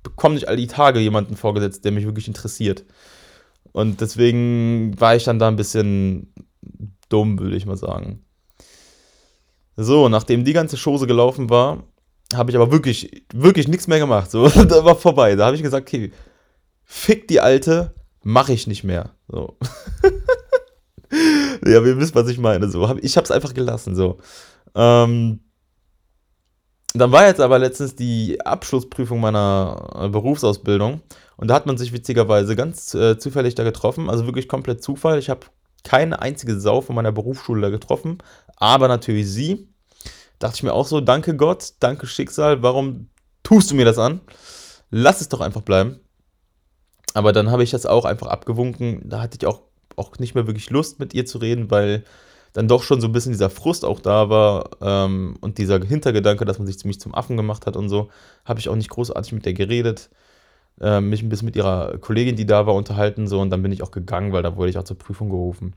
bekomme 0.04 0.36
nicht 0.36 0.48
all 0.48 0.56
die 0.56 0.68
Tage 0.68 1.00
jemanden 1.00 1.36
vorgesetzt, 1.36 1.84
der 1.84 1.90
mich 1.90 2.04
wirklich 2.04 2.28
interessiert. 2.28 2.84
Und 3.72 4.00
deswegen 4.00 4.94
war 5.00 5.16
ich 5.16 5.24
dann 5.24 5.40
da 5.40 5.48
ein 5.48 5.56
bisschen 5.56 6.32
dumm, 7.08 7.40
würde 7.40 7.56
ich 7.56 7.66
mal 7.66 7.76
sagen. 7.76 8.24
So, 9.76 10.08
nachdem 10.08 10.44
die 10.44 10.52
ganze 10.52 10.76
Chose 10.76 11.08
gelaufen 11.08 11.50
war, 11.50 11.82
habe 12.32 12.50
ich 12.50 12.56
aber 12.56 12.70
wirklich, 12.70 13.24
wirklich 13.32 13.66
nichts 13.66 13.88
mehr 13.88 13.98
gemacht. 13.98 14.30
So, 14.30 14.48
da 14.48 14.84
war 14.84 14.94
vorbei. 14.94 15.34
Da 15.34 15.46
habe 15.46 15.56
ich 15.56 15.62
gesagt, 15.62 15.88
okay, 15.88 16.12
fick 16.84 17.26
die 17.26 17.40
Alte, 17.40 17.94
mache 18.22 18.52
ich 18.52 18.68
nicht 18.68 18.84
mehr. 18.84 19.10
So. 19.26 19.58
ja, 21.66 21.84
ihr 21.84 21.98
wisst, 21.98 22.14
was 22.14 22.28
ich 22.28 22.38
meine. 22.38 22.68
So, 22.70 22.96
ich 23.02 23.16
habe 23.16 23.24
es 23.24 23.30
einfach 23.30 23.54
gelassen. 23.54 23.96
So. 23.96 24.18
Ähm, 24.76 25.40
dann 27.00 27.12
war 27.12 27.26
jetzt 27.26 27.40
aber 27.40 27.58
letztens 27.58 27.96
die 27.96 28.40
Abschlussprüfung 28.44 29.20
meiner 29.20 30.08
Berufsausbildung 30.12 31.02
und 31.36 31.48
da 31.48 31.54
hat 31.54 31.66
man 31.66 31.76
sich 31.76 31.92
witzigerweise 31.92 32.56
ganz 32.56 32.94
äh, 32.94 33.18
zufällig 33.18 33.54
da 33.54 33.64
getroffen, 33.64 34.08
also 34.08 34.26
wirklich 34.26 34.48
komplett 34.48 34.82
Zufall. 34.82 35.18
Ich 35.18 35.30
habe 35.30 35.46
keine 35.82 36.22
einzige 36.22 36.58
Sau 36.58 36.80
von 36.80 36.94
meiner 36.94 37.12
Berufsschule 37.12 37.60
da 37.60 37.70
getroffen, 37.70 38.18
aber 38.56 38.88
natürlich 38.88 39.28
sie. 39.28 39.68
Dachte 40.38 40.56
ich 40.56 40.62
mir 40.62 40.72
auch 40.72 40.86
so, 40.86 41.00
danke 41.00 41.36
Gott, 41.36 41.74
danke 41.80 42.06
Schicksal, 42.06 42.62
warum 42.62 43.08
tust 43.42 43.70
du 43.70 43.74
mir 43.74 43.84
das 43.84 43.98
an? 43.98 44.20
Lass 44.90 45.20
es 45.20 45.28
doch 45.28 45.40
einfach 45.40 45.62
bleiben. 45.62 46.00
Aber 47.14 47.32
dann 47.32 47.50
habe 47.50 47.62
ich 47.62 47.70
das 47.70 47.86
auch 47.86 48.04
einfach 48.04 48.26
abgewunken. 48.26 49.08
Da 49.08 49.20
hatte 49.20 49.38
ich 49.40 49.46
auch, 49.46 49.62
auch 49.96 50.18
nicht 50.18 50.34
mehr 50.34 50.46
wirklich 50.46 50.70
Lust 50.70 50.98
mit 50.98 51.14
ihr 51.14 51.26
zu 51.26 51.38
reden, 51.38 51.70
weil 51.70 52.04
dann 52.54 52.68
doch 52.68 52.84
schon 52.84 53.00
so 53.00 53.08
ein 53.08 53.12
bisschen 53.12 53.32
dieser 53.32 53.50
Frust 53.50 53.84
auch 53.84 54.00
da 54.00 54.30
war 54.30 54.70
ähm, 54.80 55.36
und 55.40 55.58
dieser 55.58 55.84
Hintergedanke, 55.84 56.44
dass 56.44 56.58
man 56.58 56.66
sich 56.66 56.78
ziemlich 56.78 57.00
zum 57.00 57.14
Affen 57.14 57.36
gemacht 57.36 57.66
hat 57.66 57.76
und 57.76 57.88
so, 57.88 58.08
habe 58.44 58.60
ich 58.60 58.68
auch 58.68 58.76
nicht 58.76 58.90
großartig 58.90 59.32
mit 59.32 59.44
der 59.44 59.54
geredet. 59.54 60.08
Äh, 60.80 61.00
mich 61.00 61.22
ein 61.22 61.28
bisschen 61.28 61.46
mit 61.46 61.56
ihrer 61.56 61.98
Kollegin, 61.98 62.36
die 62.36 62.46
da 62.46 62.64
war, 62.66 62.74
unterhalten 62.74 63.26
so 63.26 63.40
und 63.40 63.50
dann 63.50 63.62
bin 63.62 63.72
ich 63.72 63.82
auch 63.82 63.90
gegangen, 63.90 64.32
weil 64.32 64.42
da 64.42 64.56
wurde 64.56 64.70
ich 64.70 64.78
auch 64.78 64.84
zur 64.84 64.96
Prüfung 64.96 65.30
gerufen. 65.30 65.74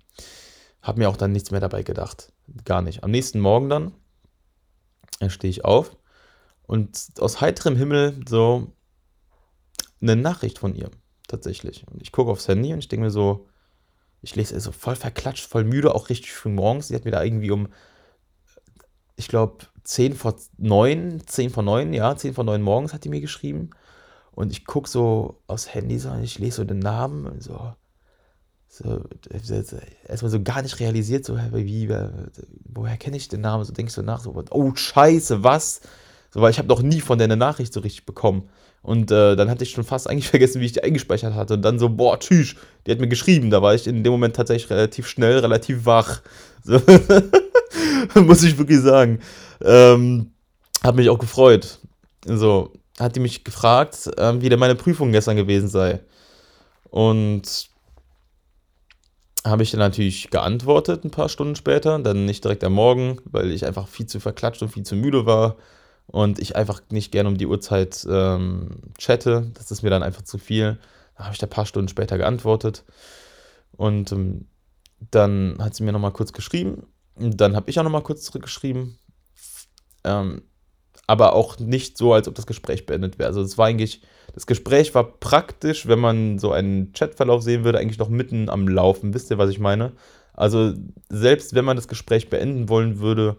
Habe 0.83 0.99
mir 0.99 1.09
auch 1.09 1.17
dann 1.17 1.31
nichts 1.31 1.49
mehr 1.49 1.59
dabei 1.59 1.81
gedacht. 1.81 2.31
Gar 2.63 2.83
nicht. 2.83 3.03
Am 3.03 3.09
nächsten 3.09 3.39
Morgen 3.39 3.69
dann 3.69 3.91
äh, 5.19 5.31
stehe 5.31 5.49
ich 5.49 5.65
auf 5.65 5.97
und 6.67 7.07
aus 7.19 7.41
heiterem 7.41 7.75
Himmel 7.75 8.19
so 8.29 8.67
eine 9.99 10.15
Nachricht 10.15 10.59
von 10.59 10.75
ihr 10.75 10.91
tatsächlich. 11.27 11.85
Und 11.91 12.03
ich 12.03 12.11
gucke 12.11 12.29
aufs 12.29 12.47
Handy 12.47 12.71
und 12.71 12.79
ich 12.79 12.87
denke 12.87 13.05
mir 13.05 13.11
so, 13.11 13.47
ich 14.21 14.35
lese 14.35 14.55
also 14.55 14.71
voll 14.71 14.95
verklatscht, 14.95 15.45
voll 15.45 15.63
müde, 15.63 15.93
auch 15.93 16.09
richtig 16.09 16.33
früh 16.33 16.49
morgens. 16.49 16.87
Sie 16.87 16.95
hat 16.95 17.05
mir 17.05 17.11
da 17.11 17.23
irgendwie 17.23 17.51
um, 17.51 17.67
ich 19.15 19.27
glaube, 19.27 19.65
10 19.83 20.15
vor 20.15 20.35
9, 20.57 21.21
10 21.25 21.49
vor 21.49 21.63
9, 21.63 21.93
ja, 21.93 22.15
10 22.15 22.33
vor 22.33 22.43
9 22.43 22.61
morgens 22.61 22.93
hat 22.93 23.03
die 23.03 23.09
mir 23.09 23.21
geschrieben. 23.21 23.69
Und 24.31 24.51
ich 24.51 24.65
gucke 24.65 24.89
so 24.89 25.41
aufs 25.47 25.73
Handy 25.73 25.97
so 25.97 26.09
und 26.09 26.23
ich 26.23 26.37
lese 26.39 26.57
so 26.57 26.63
den 26.63 26.79
Namen 26.79 27.25
und 27.25 27.41
so, 27.41 27.73
so 28.67 29.03
erstmal 30.07 30.31
so 30.31 30.43
gar 30.43 30.61
nicht 30.61 30.79
realisiert, 30.79 31.25
so, 31.25 31.37
wie, 31.53 31.89
woher 32.65 32.97
kenne 32.97 33.17
ich 33.17 33.27
den 33.27 33.41
Namen? 33.41 33.63
So 33.63 33.73
denkst 33.73 33.95
du 33.95 34.03
nach, 34.03 34.19
so, 34.19 34.43
oh 34.51 34.75
Scheiße, 34.75 35.43
was? 35.43 35.81
So, 36.29 36.41
weil 36.41 36.51
ich 36.51 36.59
habe 36.59 36.67
noch 36.67 36.81
nie 36.81 37.01
von 37.01 37.17
der 37.17 37.25
eine 37.25 37.37
Nachricht 37.37 37.73
so 37.73 37.79
richtig 37.79 38.05
bekommen. 38.05 38.49
Und 38.81 39.11
äh, 39.11 39.35
dann 39.35 39.49
hatte 39.49 39.63
ich 39.63 39.71
schon 39.71 39.83
fast 39.83 40.09
eigentlich 40.09 40.27
vergessen, 40.29 40.61
wie 40.61 40.65
ich 40.65 40.73
die 40.73 40.83
eingespeichert 40.83 41.33
hatte. 41.33 41.55
Und 41.55 41.61
dann 41.61 41.79
so, 41.79 41.89
boah, 41.89 42.19
tschüss, 42.19 42.55
die 42.85 42.91
hat 42.91 42.99
mir 42.99 43.07
geschrieben. 43.07 43.49
Da 43.49 43.61
war 43.61 43.75
ich 43.75 43.87
in 43.87 44.03
dem 44.03 44.11
Moment 44.11 44.35
tatsächlich 44.35 44.69
relativ 44.69 45.07
schnell, 45.07 45.39
relativ 45.39 45.85
wach. 45.85 46.21
So. 46.63 46.81
Muss 48.21 48.43
ich 48.43 48.57
wirklich 48.57 48.79
sagen. 48.79 49.19
Ähm, 49.61 50.31
hat 50.83 50.95
mich 50.95 51.09
auch 51.09 51.19
gefreut. 51.19 51.79
So, 52.25 52.73
hat 52.99 53.15
die 53.15 53.19
mich 53.19 53.43
gefragt, 53.43 54.09
äh, 54.17 54.41
wie 54.41 54.49
denn 54.49 54.59
meine 54.59 54.75
Prüfung 54.75 55.11
gestern 55.11 55.35
gewesen 55.35 55.67
sei. 55.67 55.99
Und 56.89 57.69
habe 59.45 59.63
ich 59.63 59.71
dann 59.71 59.79
natürlich 59.79 60.29
geantwortet 60.29 61.03
ein 61.03 61.11
paar 61.11 61.29
Stunden 61.29 61.55
später, 61.55 61.99
dann 61.99 62.25
nicht 62.25 62.43
direkt 62.43 62.63
am 62.63 62.73
Morgen, 62.73 63.19
weil 63.25 63.51
ich 63.51 63.65
einfach 63.65 63.87
viel 63.87 64.05
zu 64.05 64.19
verklatscht 64.19 64.61
und 64.61 64.69
viel 64.69 64.83
zu 64.83 64.95
müde 64.95 65.25
war 65.25 65.55
und 66.07 66.39
ich 66.39 66.55
einfach 66.55 66.81
nicht 66.89 67.11
gerne 67.11 67.29
um 67.29 67.37
die 67.37 67.47
Uhrzeit 67.47 68.05
ähm, 68.09 68.81
chatte. 68.97 69.51
Das 69.53 69.71
ist 69.71 69.83
mir 69.83 69.89
dann 69.89 70.03
einfach 70.03 70.23
zu 70.23 70.37
viel. 70.37 70.77
Da 71.17 71.25
habe 71.25 71.33
ich 71.33 71.39
da 71.39 71.47
ein 71.47 71.51
paar 71.51 71.65
Stunden 71.65 71.89
später 71.89 72.17
geantwortet. 72.17 72.83
Und 73.71 74.11
ähm, 74.11 74.47
dann 75.11 75.57
hat 75.59 75.75
sie 75.75 75.83
mir 75.83 75.91
nochmal 75.91 76.13
kurz 76.13 76.33
geschrieben. 76.33 76.87
Und 77.15 77.41
dann 77.41 77.55
habe 77.55 77.69
ich 77.69 77.79
auch 77.79 77.83
nochmal 77.83 78.03
kurz 78.03 78.23
zurückgeschrieben. 78.23 78.97
Ähm, 80.03 80.43
aber 81.07 81.33
auch 81.33 81.59
nicht 81.59 81.97
so, 81.97 82.13
als 82.13 82.27
ob 82.27 82.35
das 82.35 82.47
Gespräch 82.47 82.85
beendet 82.85 83.19
wäre. 83.19 83.27
Also 83.27 83.41
es 83.41 83.57
war 83.57 83.67
eigentlich, 83.67 84.01
das 84.33 84.45
Gespräch 84.45 84.93
war 84.93 85.19
praktisch, 85.19 85.87
wenn 85.87 85.99
man 85.99 86.37
so 86.37 86.51
einen 86.51 86.91
Chatverlauf 86.93 87.41
sehen 87.41 87.63
würde, 87.63 87.79
eigentlich 87.79 87.99
noch 87.99 88.09
mitten 88.09 88.49
am 88.49 88.67
Laufen. 88.67 89.13
Wisst 89.13 89.31
ihr, 89.31 89.37
was 89.37 89.49
ich 89.49 89.59
meine? 89.59 89.93
Also 90.33 90.73
selbst 91.09 91.55
wenn 91.55 91.65
man 91.65 91.77
das 91.77 91.87
Gespräch 91.87 92.29
beenden 92.29 92.69
wollen 92.69 92.99
würde, 92.99 93.37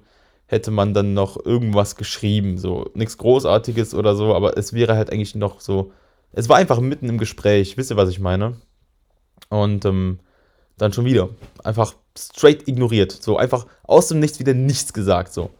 hätte 0.48 0.70
man 0.70 0.94
dann 0.94 1.14
noch 1.14 1.44
irgendwas 1.44 1.94
geschrieben. 1.94 2.58
So 2.58 2.90
nichts 2.94 3.18
Großartiges 3.18 3.94
oder 3.94 4.16
so, 4.16 4.34
aber 4.34 4.56
es 4.56 4.72
wäre 4.72 4.96
halt 4.96 5.12
eigentlich 5.12 5.34
noch 5.34 5.61
so. 5.61 5.92
Es 6.32 6.48
war 6.48 6.56
einfach 6.56 6.80
mitten 6.80 7.08
im 7.08 7.18
Gespräch, 7.18 7.76
wisst 7.76 7.90
ihr, 7.90 7.96
was 7.96 8.08
ich 8.08 8.18
meine? 8.18 8.56
Und 9.50 9.84
ähm, 9.84 10.18
dann 10.78 10.92
schon 10.92 11.04
wieder. 11.04 11.28
Einfach 11.62 11.94
straight 12.16 12.66
ignoriert. 12.66 13.12
So 13.12 13.37
einfach 13.37 13.66
aus 13.84 14.08
dem 14.08 14.20
Nichts 14.20 14.38
wieder 14.38 14.54
nichts 14.54 14.92
gesagt. 14.92 15.32
So. 15.32 15.50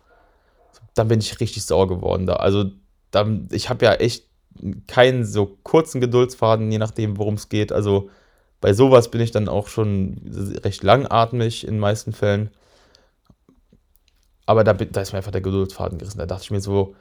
Dann 0.94 1.09
bin 1.09 1.20
ich 1.20 1.38
richtig 1.40 1.64
sauer 1.64 1.88
geworden 1.88 2.27
da. 2.27 2.35
Also, 2.37 2.64
dann, 3.11 3.48
ich 3.53 3.68
habe 3.68 3.85
ja 3.85 3.94
echt 3.94 4.24
keinen 4.87 5.24
so 5.24 5.59
kurzen 5.62 6.01
Geduldsfaden, 6.01 6.70
je 6.72 6.79
nachdem, 6.79 7.18
worum 7.18 7.35
es 7.35 7.48
geht. 7.48 7.72
Also, 7.72 8.11
bei 8.61 8.72
sowas 8.72 9.11
bin 9.11 9.20
ich 9.20 9.31
dann 9.31 9.48
auch 9.48 9.68
schon 9.68 10.20
recht 10.64 10.83
langatmig 10.83 11.64
in 11.64 11.74
den 11.74 11.81
meisten 11.81 12.12
Fällen. 12.12 12.51
Aber 14.49 14.65
da, 14.65 14.73
da 14.73 15.03
ist 15.03 15.13
mir 15.13 15.19
einfach 15.19 15.31
der 15.31 15.43
Geduldsfaden 15.43 15.99
gerissen. 15.99 16.17
Da 16.17 16.25
dachte 16.25 16.45
ich 16.45 16.51
mir 16.51 16.63
so, 16.63 16.95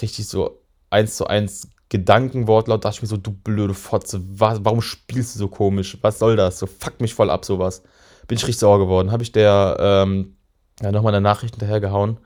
richtig 0.00 0.28
so 0.28 0.62
eins 0.90 1.16
zu 1.16 1.26
eins 1.26 1.68
Gedankenwortlaut, 1.88 2.84
dachte 2.84 2.98
ich 2.98 3.02
mir 3.02 3.08
so, 3.08 3.16
du 3.16 3.32
blöde 3.32 3.74
Fotze, 3.74 4.20
was, 4.38 4.64
warum 4.64 4.80
spielst 4.80 5.34
du 5.34 5.40
so 5.40 5.48
komisch? 5.48 5.98
Was 6.02 6.20
soll 6.20 6.36
das? 6.36 6.60
So, 6.60 6.66
fuck 6.66 7.00
mich 7.00 7.12
voll 7.12 7.30
ab, 7.30 7.44
sowas. 7.44 7.82
Bin 8.28 8.38
ich 8.38 8.44
richtig 8.44 8.60
sauer 8.60 8.78
geworden. 8.78 9.10
Habe 9.10 9.24
ich 9.24 9.32
der 9.32 9.76
ähm, 9.80 10.36
ja, 10.80 10.92
nochmal 10.92 11.12
eine 11.12 11.20
Nachricht 11.20 11.56
hinterhergehauen. 11.56 12.18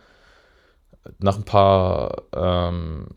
Nach 1.19 1.39
ein 1.39 1.45
paar 1.45 2.25
ähm, 2.35 3.09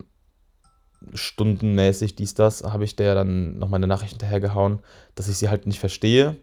Stunden 1.12 1.74
mäßig 1.74 2.16
dies, 2.16 2.32
das, 2.32 2.64
habe 2.64 2.84
ich 2.84 2.96
der 2.96 3.14
dann 3.14 3.58
nochmal 3.58 3.76
eine 3.76 3.88
Nachricht 3.88 4.12
hinterhergehauen, 4.12 4.78
dass 5.16 5.28
ich 5.28 5.36
sie 5.36 5.50
halt 5.50 5.66
nicht 5.66 5.80
verstehe. 5.80 6.38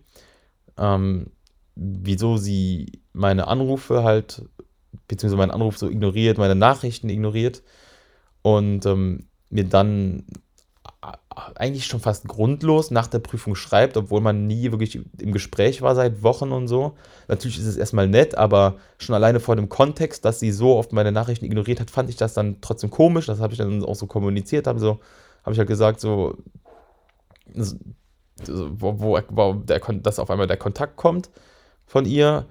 Ähm, 0.78 1.32
wieso 1.74 2.38
sie 2.38 3.02
meine 3.12 3.48
Anrufe 3.48 4.04
halt 4.04 4.44
beziehungsweise 5.08 5.38
meinen 5.38 5.52
Anruf 5.52 5.78
so 5.78 5.90
ignoriert, 5.90 6.38
meine 6.38 6.56
Nachrichten 6.56 7.10
ignoriert 7.10 7.64
und 8.42 8.86
ähm, 8.86 9.28
mir 9.50 9.66
dann 9.66 10.26
eigentlich 11.56 11.86
schon 11.86 12.00
fast 12.00 12.28
grundlos 12.28 12.92
nach 12.92 13.08
der 13.08 13.20
Prüfung 13.20 13.56
schreibt, 13.56 13.96
obwohl 13.96 14.22
man 14.22 14.48
nie 14.48 14.72
wirklich 14.72 15.00
im 15.20 15.32
Gespräch 15.32 15.82
war 15.82 15.96
seit 15.96 16.24
Wochen 16.24 16.52
und 16.52 16.68
so. 16.68 16.96
Natürlich 17.28 17.60
ist 17.60 17.66
es 17.66 17.78
erstmal 17.78 18.08
nett, 18.08 18.38
aber 18.38 18.76
schon 18.98 19.16
alleine 19.16 19.40
vor 19.40 19.56
dem 19.56 19.70
Kontext, 19.70 20.26
dass 20.26 20.40
sie 20.40 20.52
so 20.52 20.76
oft 20.76 20.92
meine 20.92 21.12
Nachrichten 21.12 21.46
ignoriert 21.46 21.80
hat, 21.80 21.90
fand 21.90 22.10
ich 22.10 22.18
das 22.18 22.34
dann 22.34 22.60
trotzdem 22.62 22.90
komisch. 22.90 23.28
Das 23.28 23.40
habe 23.40 23.54
ich 23.54 23.60
dann 23.60 23.84
auch 23.84 23.96
so 23.96 24.08
kommuniziert, 24.08 24.68
habe 24.68 24.80
so, 24.80 25.00
habe 25.44 25.54
ich 25.54 25.60
halt 25.60 25.70
gesagt, 25.70 26.02
so, 26.02 26.38
wo, 28.46 29.00
wo, 29.00 29.20
wo 29.30 29.54
der, 29.54 29.80
dass 29.80 30.20
auf 30.20 30.30
einmal 30.30 30.48
der 30.48 30.58
Kontakt 30.58 30.98
kommt 30.98 31.30
von 31.86 32.06
ihr 32.06 32.46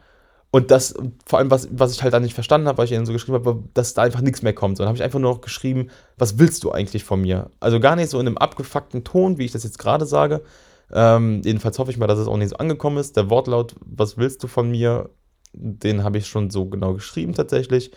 und 0.50 0.70
das, 0.70 0.94
vor 1.26 1.38
allem, 1.38 1.50
was, 1.50 1.68
was 1.70 1.92
ich 1.92 2.02
halt 2.02 2.14
dann 2.14 2.22
nicht 2.22 2.34
verstanden 2.34 2.68
habe, 2.68 2.78
weil 2.78 2.86
ich 2.86 2.92
ihnen 2.92 3.04
so 3.04 3.12
geschrieben 3.12 3.34
habe, 3.34 3.64
dass 3.74 3.92
da 3.92 4.02
einfach 4.02 4.22
nichts 4.22 4.40
mehr 4.40 4.54
kommt. 4.54 4.76
Sondern 4.76 4.88
habe 4.88 4.96
ich 4.96 5.02
einfach 5.02 5.18
nur 5.18 5.32
noch 5.32 5.40
geschrieben, 5.42 5.90
was 6.16 6.38
willst 6.38 6.64
du 6.64 6.72
eigentlich 6.72 7.04
von 7.04 7.20
mir? 7.20 7.50
Also 7.60 7.80
gar 7.80 7.96
nicht 7.96 8.08
so 8.08 8.18
in 8.18 8.26
einem 8.26 8.38
abgefuckten 8.38 9.04
Ton, 9.04 9.36
wie 9.36 9.44
ich 9.44 9.52
das 9.52 9.64
jetzt 9.64 9.78
gerade 9.78 10.06
sage. 10.06 10.42
Ähm, 10.90 11.42
jedenfalls 11.44 11.78
hoffe 11.78 11.90
ich 11.90 11.98
mal, 11.98 12.06
dass 12.06 12.18
es 12.18 12.28
auch 12.28 12.38
nicht 12.38 12.48
so 12.48 12.56
angekommen 12.56 12.96
ist. 12.96 13.16
Der 13.16 13.28
Wortlaut, 13.28 13.74
was 13.80 14.16
willst 14.16 14.42
du 14.42 14.46
von 14.46 14.70
mir, 14.70 15.10
den 15.52 16.02
habe 16.02 16.16
ich 16.16 16.26
schon 16.26 16.48
so 16.48 16.64
genau 16.66 16.94
geschrieben 16.94 17.34
tatsächlich. 17.34 17.92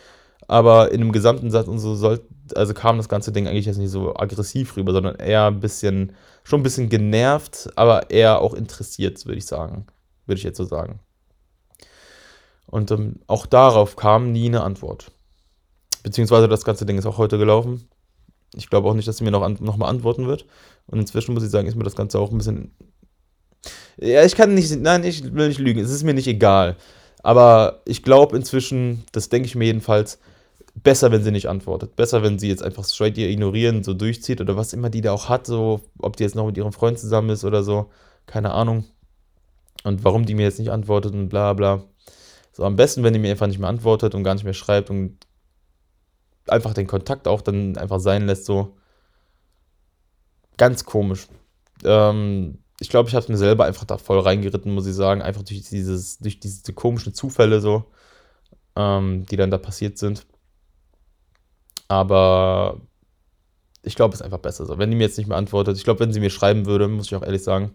Aber 0.47 0.91
in 0.91 0.99
einem 0.99 1.13
gesamten 1.13 1.51
Satz 1.51 1.69
und 1.69 1.79
so 1.79 1.95
soll, 1.95 2.19
also 2.55 2.73
kam 2.73 2.97
das 2.97 3.07
ganze 3.07 3.31
Ding 3.31 3.47
eigentlich 3.47 3.67
jetzt 3.67 3.77
nicht 3.77 3.91
so 3.91 4.13
aggressiv 4.13 4.75
rüber, 4.75 4.91
sondern 4.91 5.15
eher 5.15 5.45
ein 5.45 5.61
bisschen, 5.61 6.13
schon 6.43 6.59
ein 6.59 6.63
bisschen 6.63 6.89
genervt, 6.89 7.69
aber 7.75 8.09
eher 8.09 8.41
auch 8.41 8.53
interessiert, 8.53 9.25
würde 9.25 9.37
ich 9.37 9.45
sagen. 9.45 9.85
Würde 10.25 10.39
ich 10.39 10.43
jetzt 10.43 10.57
so 10.57 10.65
sagen. 10.65 10.99
Und 12.71 12.89
ähm, 12.89 13.17
auch 13.27 13.45
darauf 13.45 13.95
kam 13.95 14.31
nie 14.31 14.47
eine 14.47 14.63
Antwort. 14.63 15.12
Beziehungsweise 16.03 16.47
das 16.47 16.65
ganze 16.65 16.86
Ding 16.86 16.97
ist 16.97 17.05
auch 17.05 17.17
heute 17.17 17.38
gelaufen. 17.38 17.88
Ich 18.55 18.69
glaube 18.69 18.89
auch 18.89 18.93
nicht, 18.93 19.07
dass 19.07 19.17
sie 19.17 19.23
mir 19.23 19.31
noch, 19.31 19.43
an, 19.43 19.57
noch 19.60 19.77
mal 19.77 19.88
antworten 19.88 20.27
wird. 20.27 20.45
Und 20.88 20.99
inzwischen 20.99 21.34
muss 21.34 21.43
ich 21.43 21.51
sagen, 21.51 21.67
ist 21.67 21.75
mir 21.75 21.84
das 21.84 21.95
Ganze 21.95 22.17
auch 22.17 22.31
ein 22.31 22.38
bisschen. 22.38 22.71
Ja, 23.97 24.23
ich 24.23 24.36
kann 24.36 24.55
nicht. 24.55 24.75
Nein, 24.79 25.03
ich 25.03 25.34
will 25.34 25.49
nicht 25.49 25.60
lügen. 25.60 25.79
Es 25.79 25.91
ist 25.91 26.03
mir 26.03 26.13
nicht 26.13 26.27
egal. 26.27 26.77
Aber 27.21 27.81
ich 27.86 28.01
glaube 28.01 28.36
inzwischen, 28.36 29.03
das 29.12 29.29
denke 29.29 29.45
ich 29.45 29.55
mir 29.55 29.65
jedenfalls, 29.65 30.19
besser, 30.73 31.12
wenn 31.12 31.23
sie 31.23 31.31
nicht 31.31 31.49
antwortet. 31.49 31.95
Besser, 31.95 32.23
wenn 32.23 32.39
sie 32.39 32.47
jetzt 32.47 32.63
einfach 32.63 32.86
straight 32.86 33.17
ihr 33.17 33.29
ignorieren, 33.29 33.84
so 33.84 33.93
durchzieht 33.93 34.41
oder 34.41 34.55
was 34.57 34.73
immer 34.73 34.89
die 34.89 35.01
da 35.01 35.12
auch 35.12 35.29
hat, 35.29 35.45
so, 35.45 35.81
ob 35.99 36.15
die 36.15 36.23
jetzt 36.23 36.36
noch 36.36 36.45
mit 36.45 36.57
ihrem 36.57 36.71
Freund 36.71 36.97
zusammen 36.97 37.29
ist 37.29 37.43
oder 37.43 37.63
so, 37.63 37.89
keine 38.25 38.51
Ahnung. 38.51 38.86
Und 39.84 40.03
warum 40.03 40.25
die 40.25 40.36
mir 40.36 40.43
jetzt 40.43 40.60
nicht 40.60 40.71
antwortet 40.71 41.13
und 41.13 41.29
bla 41.29 41.53
bla. 41.53 41.84
So, 42.51 42.63
am 42.65 42.75
besten, 42.75 43.03
wenn 43.03 43.13
die 43.13 43.19
mir 43.19 43.31
einfach 43.31 43.47
nicht 43.47 43.59
mehr 43.59 43.69
antwortet 43.69 44.13
und 44.15 44.23
gar 44.23 44.33
nicht 44.33 44.43
mehr 44.43 44.53
schreibt 44.53 44.89
und 44.89 45.25
einfach 46.47 46.73
den 46.73 46.87
Kontakt 46.87 47.27
auch 47.27 47.41
dann 47.41 47.77
einfach 47.77 47.99
sein 47.99 48.25
lässt, 48.25 48.45
so. 48.45 48.77
Ganz 50.57 50.85
komisch. 50.85 51.27
Ähm, 51.83 52.59
ich 52.79 52.89
glaube, 52.89 53.09
ich 53.09 53.15
habe 53.15 53.31
mir 53.31 53.37
selber 53.37 53.65
einfach 53.65 53.85
da 53.85 53.97
voll 53.97 54.19
reingeritten, 54.19 54.73
muss 54.73 54.87
ich 54.87 54.95
sagen. 54.95 55.21
Einfach 55.21 55.43
durch, 55.43 55.61
dieses, 55.69 56.19
durch 56.19 56.39
diese 56.39 56.73
komischen 56.73 57.13
Zufälle 57.13 57.61
so, 57.61 57.85
ähm, 58.75 59.25
die 59.27 59.37
dann 59.37 59.51
da 59.51 59.57
passiert 59.57 59.97
sind. 59.97 60.25
Aber 61.87 62.81
ich 63.83 63.95
glaube, 63.95 64.13
es 64.13 64.21
ist 64.21 64.25
einfach 64.25 64.39
besser 64.39 64.65
so. 64.65 64.77
Wenn 64.77 64.89
die 64.91 64.97
mir 64.97 65.03
jetzt 65.03 65.17
nicht 65.17 65.27
mehr 65.27 65.37
antwortet, 65.37 65.77
ich 65.77 65.83
glaube, 65.83 65.99
wenn 65.99 66.13
sie 66.13 66.19
mir 66.19 66.29
schreiben 66.29 66.65
würde, 66.65 66.87
muss 66.87 67.07
ich 67.07 67.15
auch 67.15 67.23
ehrlich 67.23 67.43
sagen, 67.43 67.71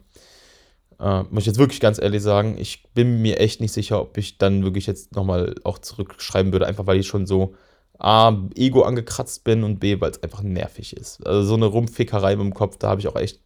äh, 1.00 1.22
muss 1.24 1.42
ich 1.42 1.46
jetzt 1.46 1.59
wirklich 1.59 1.80
ganz 1.80 2.00
ehrlich 2.00 2.22
sagen, 2.22 2.56
ich 2.59 2.85
bin 2.94 3.22
mir 3.22 3.38
echt 3.38 3.61
nicht 3.61 3.72
sicher, 3.72 4.00
ob 4.00 4.16
ich 4.18 4.38
dann 4.38 4.64
wirklich 4.64 4.87
jetzt 4.87 5.14
nochmal 5.14 5.54
auch 5.64 5.78
zurückschreiben 5.78 6.52
würde, 6.52 6.66
einfach 6.66 6.87
weil 6.87 6.98
ich 6.98 7.06
schon 7.06 7.26
so 7.26 7.54
A, 7.98 8.32
Ego 8.54 8.82
angekratzt 8.82 9.44
bin 9.44 9.64
und 9.64 9.78
B, 9.78 10.00
weil 10.00 10.11
es 10.11 10.22
einfach 10.22 10.42
nervig 10.42 10.96
ist. 10.96 11.26
Also 11.26 11.42
so 11.48 11.54
eine 11.54 11.66
Rumfickerei 11.66 12.35
im 12.35 12.54
Kopf, 12.54 12.76
da 12.78 12.88
habe 12.88 13.00
ich 13.00 13.09
auch 13.09 13.16
echt 13.16 13.40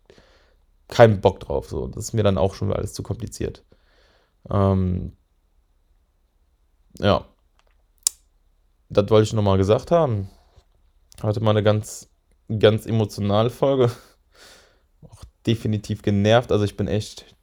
keinen 0.88 1.20
Bock 1.20 1.40
drauf. 1.40 1.68
So. 1.68 1.86
Das 1.88 2.04
ist 2.04 2.12
mir 2.12 2.22
dann 2.22 2.38
auch 2.38 2.54
schon 2.54 2.72
alles 2.72 2.92
zu 2.92 3.02
kompliziert. 3.02 3.64
Ähm, 4.50 5.12
ja. 6.98 7.24
Das 8.88 9.08
wollte 9.10 9.28
ich 9.28 9.32
nochmal 9.32 9.58
gesagt 9.58 9.90
haben. 9.90 10.28
Heute 11.22 11.40
mal 11.40 11.52
eine 11.52 11.62
ganz, 11.62 12.08
ganz 12.58 12.86
emotionale 12.86 13.50
Folge. 13.50 13.90
Auch 15.08 15.24
definitiv 15.46 16.02
genervt. 16.02 16.50
Also 16.50 16.64
ich 16.64 16.76
bin 16.76 16.88
echt, 16.88 17.36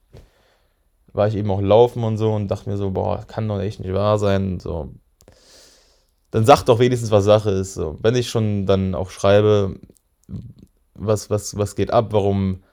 war 1.13 1.27
ich 1.27 1.35
eben 1.35 1.51
auch 1.51 1.61
laufen 1.61 2.03
und 2.03 2.17
so 2.17 2.33
und 2.33 2.49
dachte 2.49 2.69
mir 2.69 2.77
so, 2.77 2.91
boah, 2.91 3.23
kann 3.25 3.47
doch 3.47 3.59
echt 3.59 3.79
nicht 3.79 3.93
wahr 3.93 4.19
sein. 4.19 4.59
So. 4.59 4.89
Dann 6.31 6.45
sag 6.45 6.63
doch 6.63 6.79
wenigstens, 6.79 7.11
was 7.11 7.25
Sache 7.25 7.51
ist. 7.51 7.73
So. 7.73 7.97
Wenn 8.01 8.15
ich 8.15 8.29
schon 8.29 8.65
dann 8.65 8.95
auch 8.95 9.09
schreibe, 9.09 9.79
was, 10.93 11.29
was, 11.29 11.57
was 11.57 11.75
geht 11.75 11.91
ab, 11.91 12.07
warum, 12.11 12.63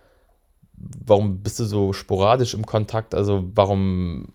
warum 0.77 1.43
bist 1.43 1.61
du 1.61 1.65
so 1.65 1.93
sporadisch 1.93 2.55
im 2.55 2.67
Kontakt? 2.67 3.15
Also 3.15 3.45
warum 3.55 4.33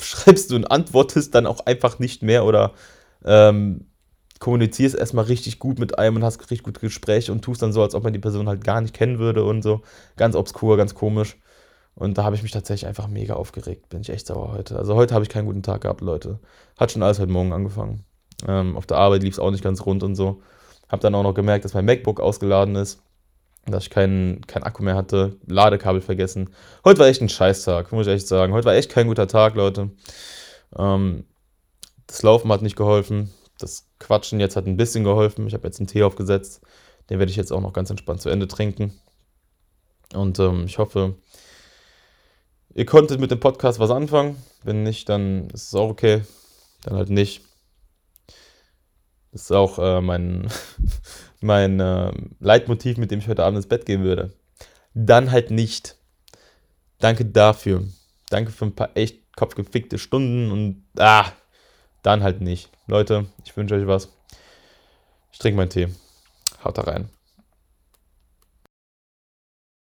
schreibst 0.00 0.50
du 0.50 0.56
und 0.56 0.70
antwortest 0.70 1.34
dann 1.34 1.46
auch 1.46 1.66
einfach 1.66 1.98
nicht 1.98 2.22
mehr 2.22 2.44
oder 2.44 2.72
ähm, 3.24 3.86
kommunizierst 4.40 4.94
erstmal 4.94 5.24
richtig 5.26 5.58
gut 5.58 5.78
mit 5.78 5.98
einem 5.98 6.16
und 6.16 6.24
hast 6.24 6.40
richtig 6.40 6.62
gute 6.62 6.80
Gespräche 6.80 7.32
und 7.32 7.42
tust 7.42 7.62
dann 7.62 7.72
so, 7.72 7.82
als 7.82 7.94
ob 7.94 8.04
man 8.04 8.12
die 8.12 8.18
Person 8.18 8.48
halt 8.48 8.64
gar 8.64 8.80
nicht 8.80 8.94
kennen 8.94 9.18
würde 9.18 9.44
und 9.44 9.62
so. 9.62 9.82
Ganz 10.16 10.34
obskur, 10.34 10.76
ganz 10.76 10.94
komisch. 10.94 11.36
Und 11.94 12.18
da 12.18 12.24
habe 12.24 12.34
ich 12.36 12.42
mich 12.42 12.52
tatsächlich 12.52 12.86
einfach 12.88 13.06
mega 13.06 13.34
aufgeregt. 13.34 13.88
Bin 13.88 14.00
ich 14.00 14.10
echt 14.10 14.26
sauer 14.26 14.52
heute. 14.52 14.76
Also 14.76 14.94
heute 14.94 15.14
habe 15.14 15.24
ich 15.24 15.28
keinen 15.28 15.46
guten 15.46 15.62
Tag 15.62 15.82
gehabt, 15.82 16.00
Leute. 16.00 16.40
Hat 16.78 16.90
schon 16.90 17.02
alles 17.02 17.20
heute 17.20 17.30
Morgen 17.30 17.52
angefangen. 17.52 18.04
Ähm, 18.48 18.76
auf 18.76 18.86
der 18.86 18.96
Arbeit 18.96 19.22
lief 19.22 19.34
es 19.34 19.38
auch 19.38 19.50
nicht 19.50 19.62
ganz 19.62 19.86
rund 19.86 20.02
und 20.02 20.16
so. 20.16 20.42
Habe 20.88 21.02
dann 21.02 21.14
auch 21.14 21.22
noch 21.22 21.34
gemerkt, 21.34 21.64
dass 21.64 21.74
mein 21.74 21.84
MacBook 21.84 22.20
ausgeladen 22.20 22.74
ist. 22.74 23.00
Dass 23.66 23.84
ich 23.84 23.90
keinen 23.90 24.46
kein 24.46 24.64
Akku 24.64 24.82
mehr 24.82 24.96
hatte. 24.96 25.36
Ladekabel 25.46 26.00
vergessen. 26.00 26.50
Heute 26.84 26.98
war 26.98 27.06
echt 27.06 27.22
ein 27.22 27.28
Scheißtag, 27.28 27.92
muss 27.92 28.06
ich 28.06 28.12
echt 28.12 28.28
sagen. 28.28 28.52
Heute 28.52 28.66
war 28.66 28.74
echt 28.74 28.90
kein 28.90 29.06
guter 29.06 29.28
Tag, 29.28 29.54
Leute. 29.54 29.90
Ähm, 30.76 31.24
das 32.06 32.22
Laufen 32.22 32.52
hat 32.52 32.62
nicht 32.62 32.76
geholfen 32.76 33.30
das 33.58 33.86
Quatschen 33.98 34.40
jetzt 34.40 34.56
hat 34.56 34.66
ein 34.66 34.76
bisschen 34.76 35.04
geholfen. 35.04 35.46
Ich 35.46 35.54
habe 35.54 35.66
jetzt 35.66 35.78
einen 35.80 35.86
Tee 35.86 36.02
aufgesetzt. 36.02 36.60
Den 37.10 37.18
werde 37.18 37.30
ich 37.30 37.36
jetzt 37.36 37.52
auch 37.52 37.60
noch 37.60 37.72
ganz 37.72 37.90
entspannt 37.90 38.20
zu 38.20 38.30
Ende 38.30 38.48
trinken. 38.48 38.92
Und 40.14 40.38
ähm, 40.38 40.64
ich 40.66 40.78
hoffe, 40.78 41.16
ihr 42.74 42.86
konntet 42.86 43.20
mit 43.20 43.30
dem 43.30 43.40
Podcast 43.40 43.78
was 43.78 43.90
anfangen. 43.90 44.36
Wenn 44.62 44.82
nicht, 44.82 45.08
dann 45.08 45.48
ist 45.50 45.68
es 45.68 45.74
auch 45.74 45.90
okay. 45.90 46.22
Dann 46.82 46.96
halt 46.96 47.10
nicht. 47.10 47.42
Das 49.32 49.42
ist 49.42 49.52
auch 49.52 49.78
äh, 49.78 50.00
mein, 50.00 50.48
mein 51.40 51.80
äh, 51.80 52.12
Leitmotiv, 52.40 52.98
mit 52.98 53.10
dem 53.10 53.18
ich 53.18 53.28
heute 53.28 53.44
Abend 53.44 53.56
ins 53.56 53.68
Bett 53.68 53.86
gehen 53.86 54.02
würde. 54.02 54.32
Dann 54.94 55.30
halt 55.30 55.50
nicht. 55.50 55.96
Danke 56.98 57.24
dafür. 57.24 57.84
Danke 58.30 58.52
für 58.52 58.66
ein 58.66 58.74
paar 58.74 58.96
echt 58.96 59.34
kopfgefickte 59.36 59.98
Stunden 59.98 60.52
und 60.52 60.84
ah, 60.98 61.32
dann 62.02 62.22
halt 62.22 62.40
nicht. 62.40 62.70
Leute, 62.86 63.26
ich 63.44 63.56
wünsche 63.56 63.74
euch 63.74 63.86
was. 63.86 64.08
Ich 65.32 65.38
trinke 65.38 65.56
meinen 65.56 65.70
Tee. 65.70 65.88
Haut 66.62 66.78
da 66.78 66.82
rein. 66.82 67.08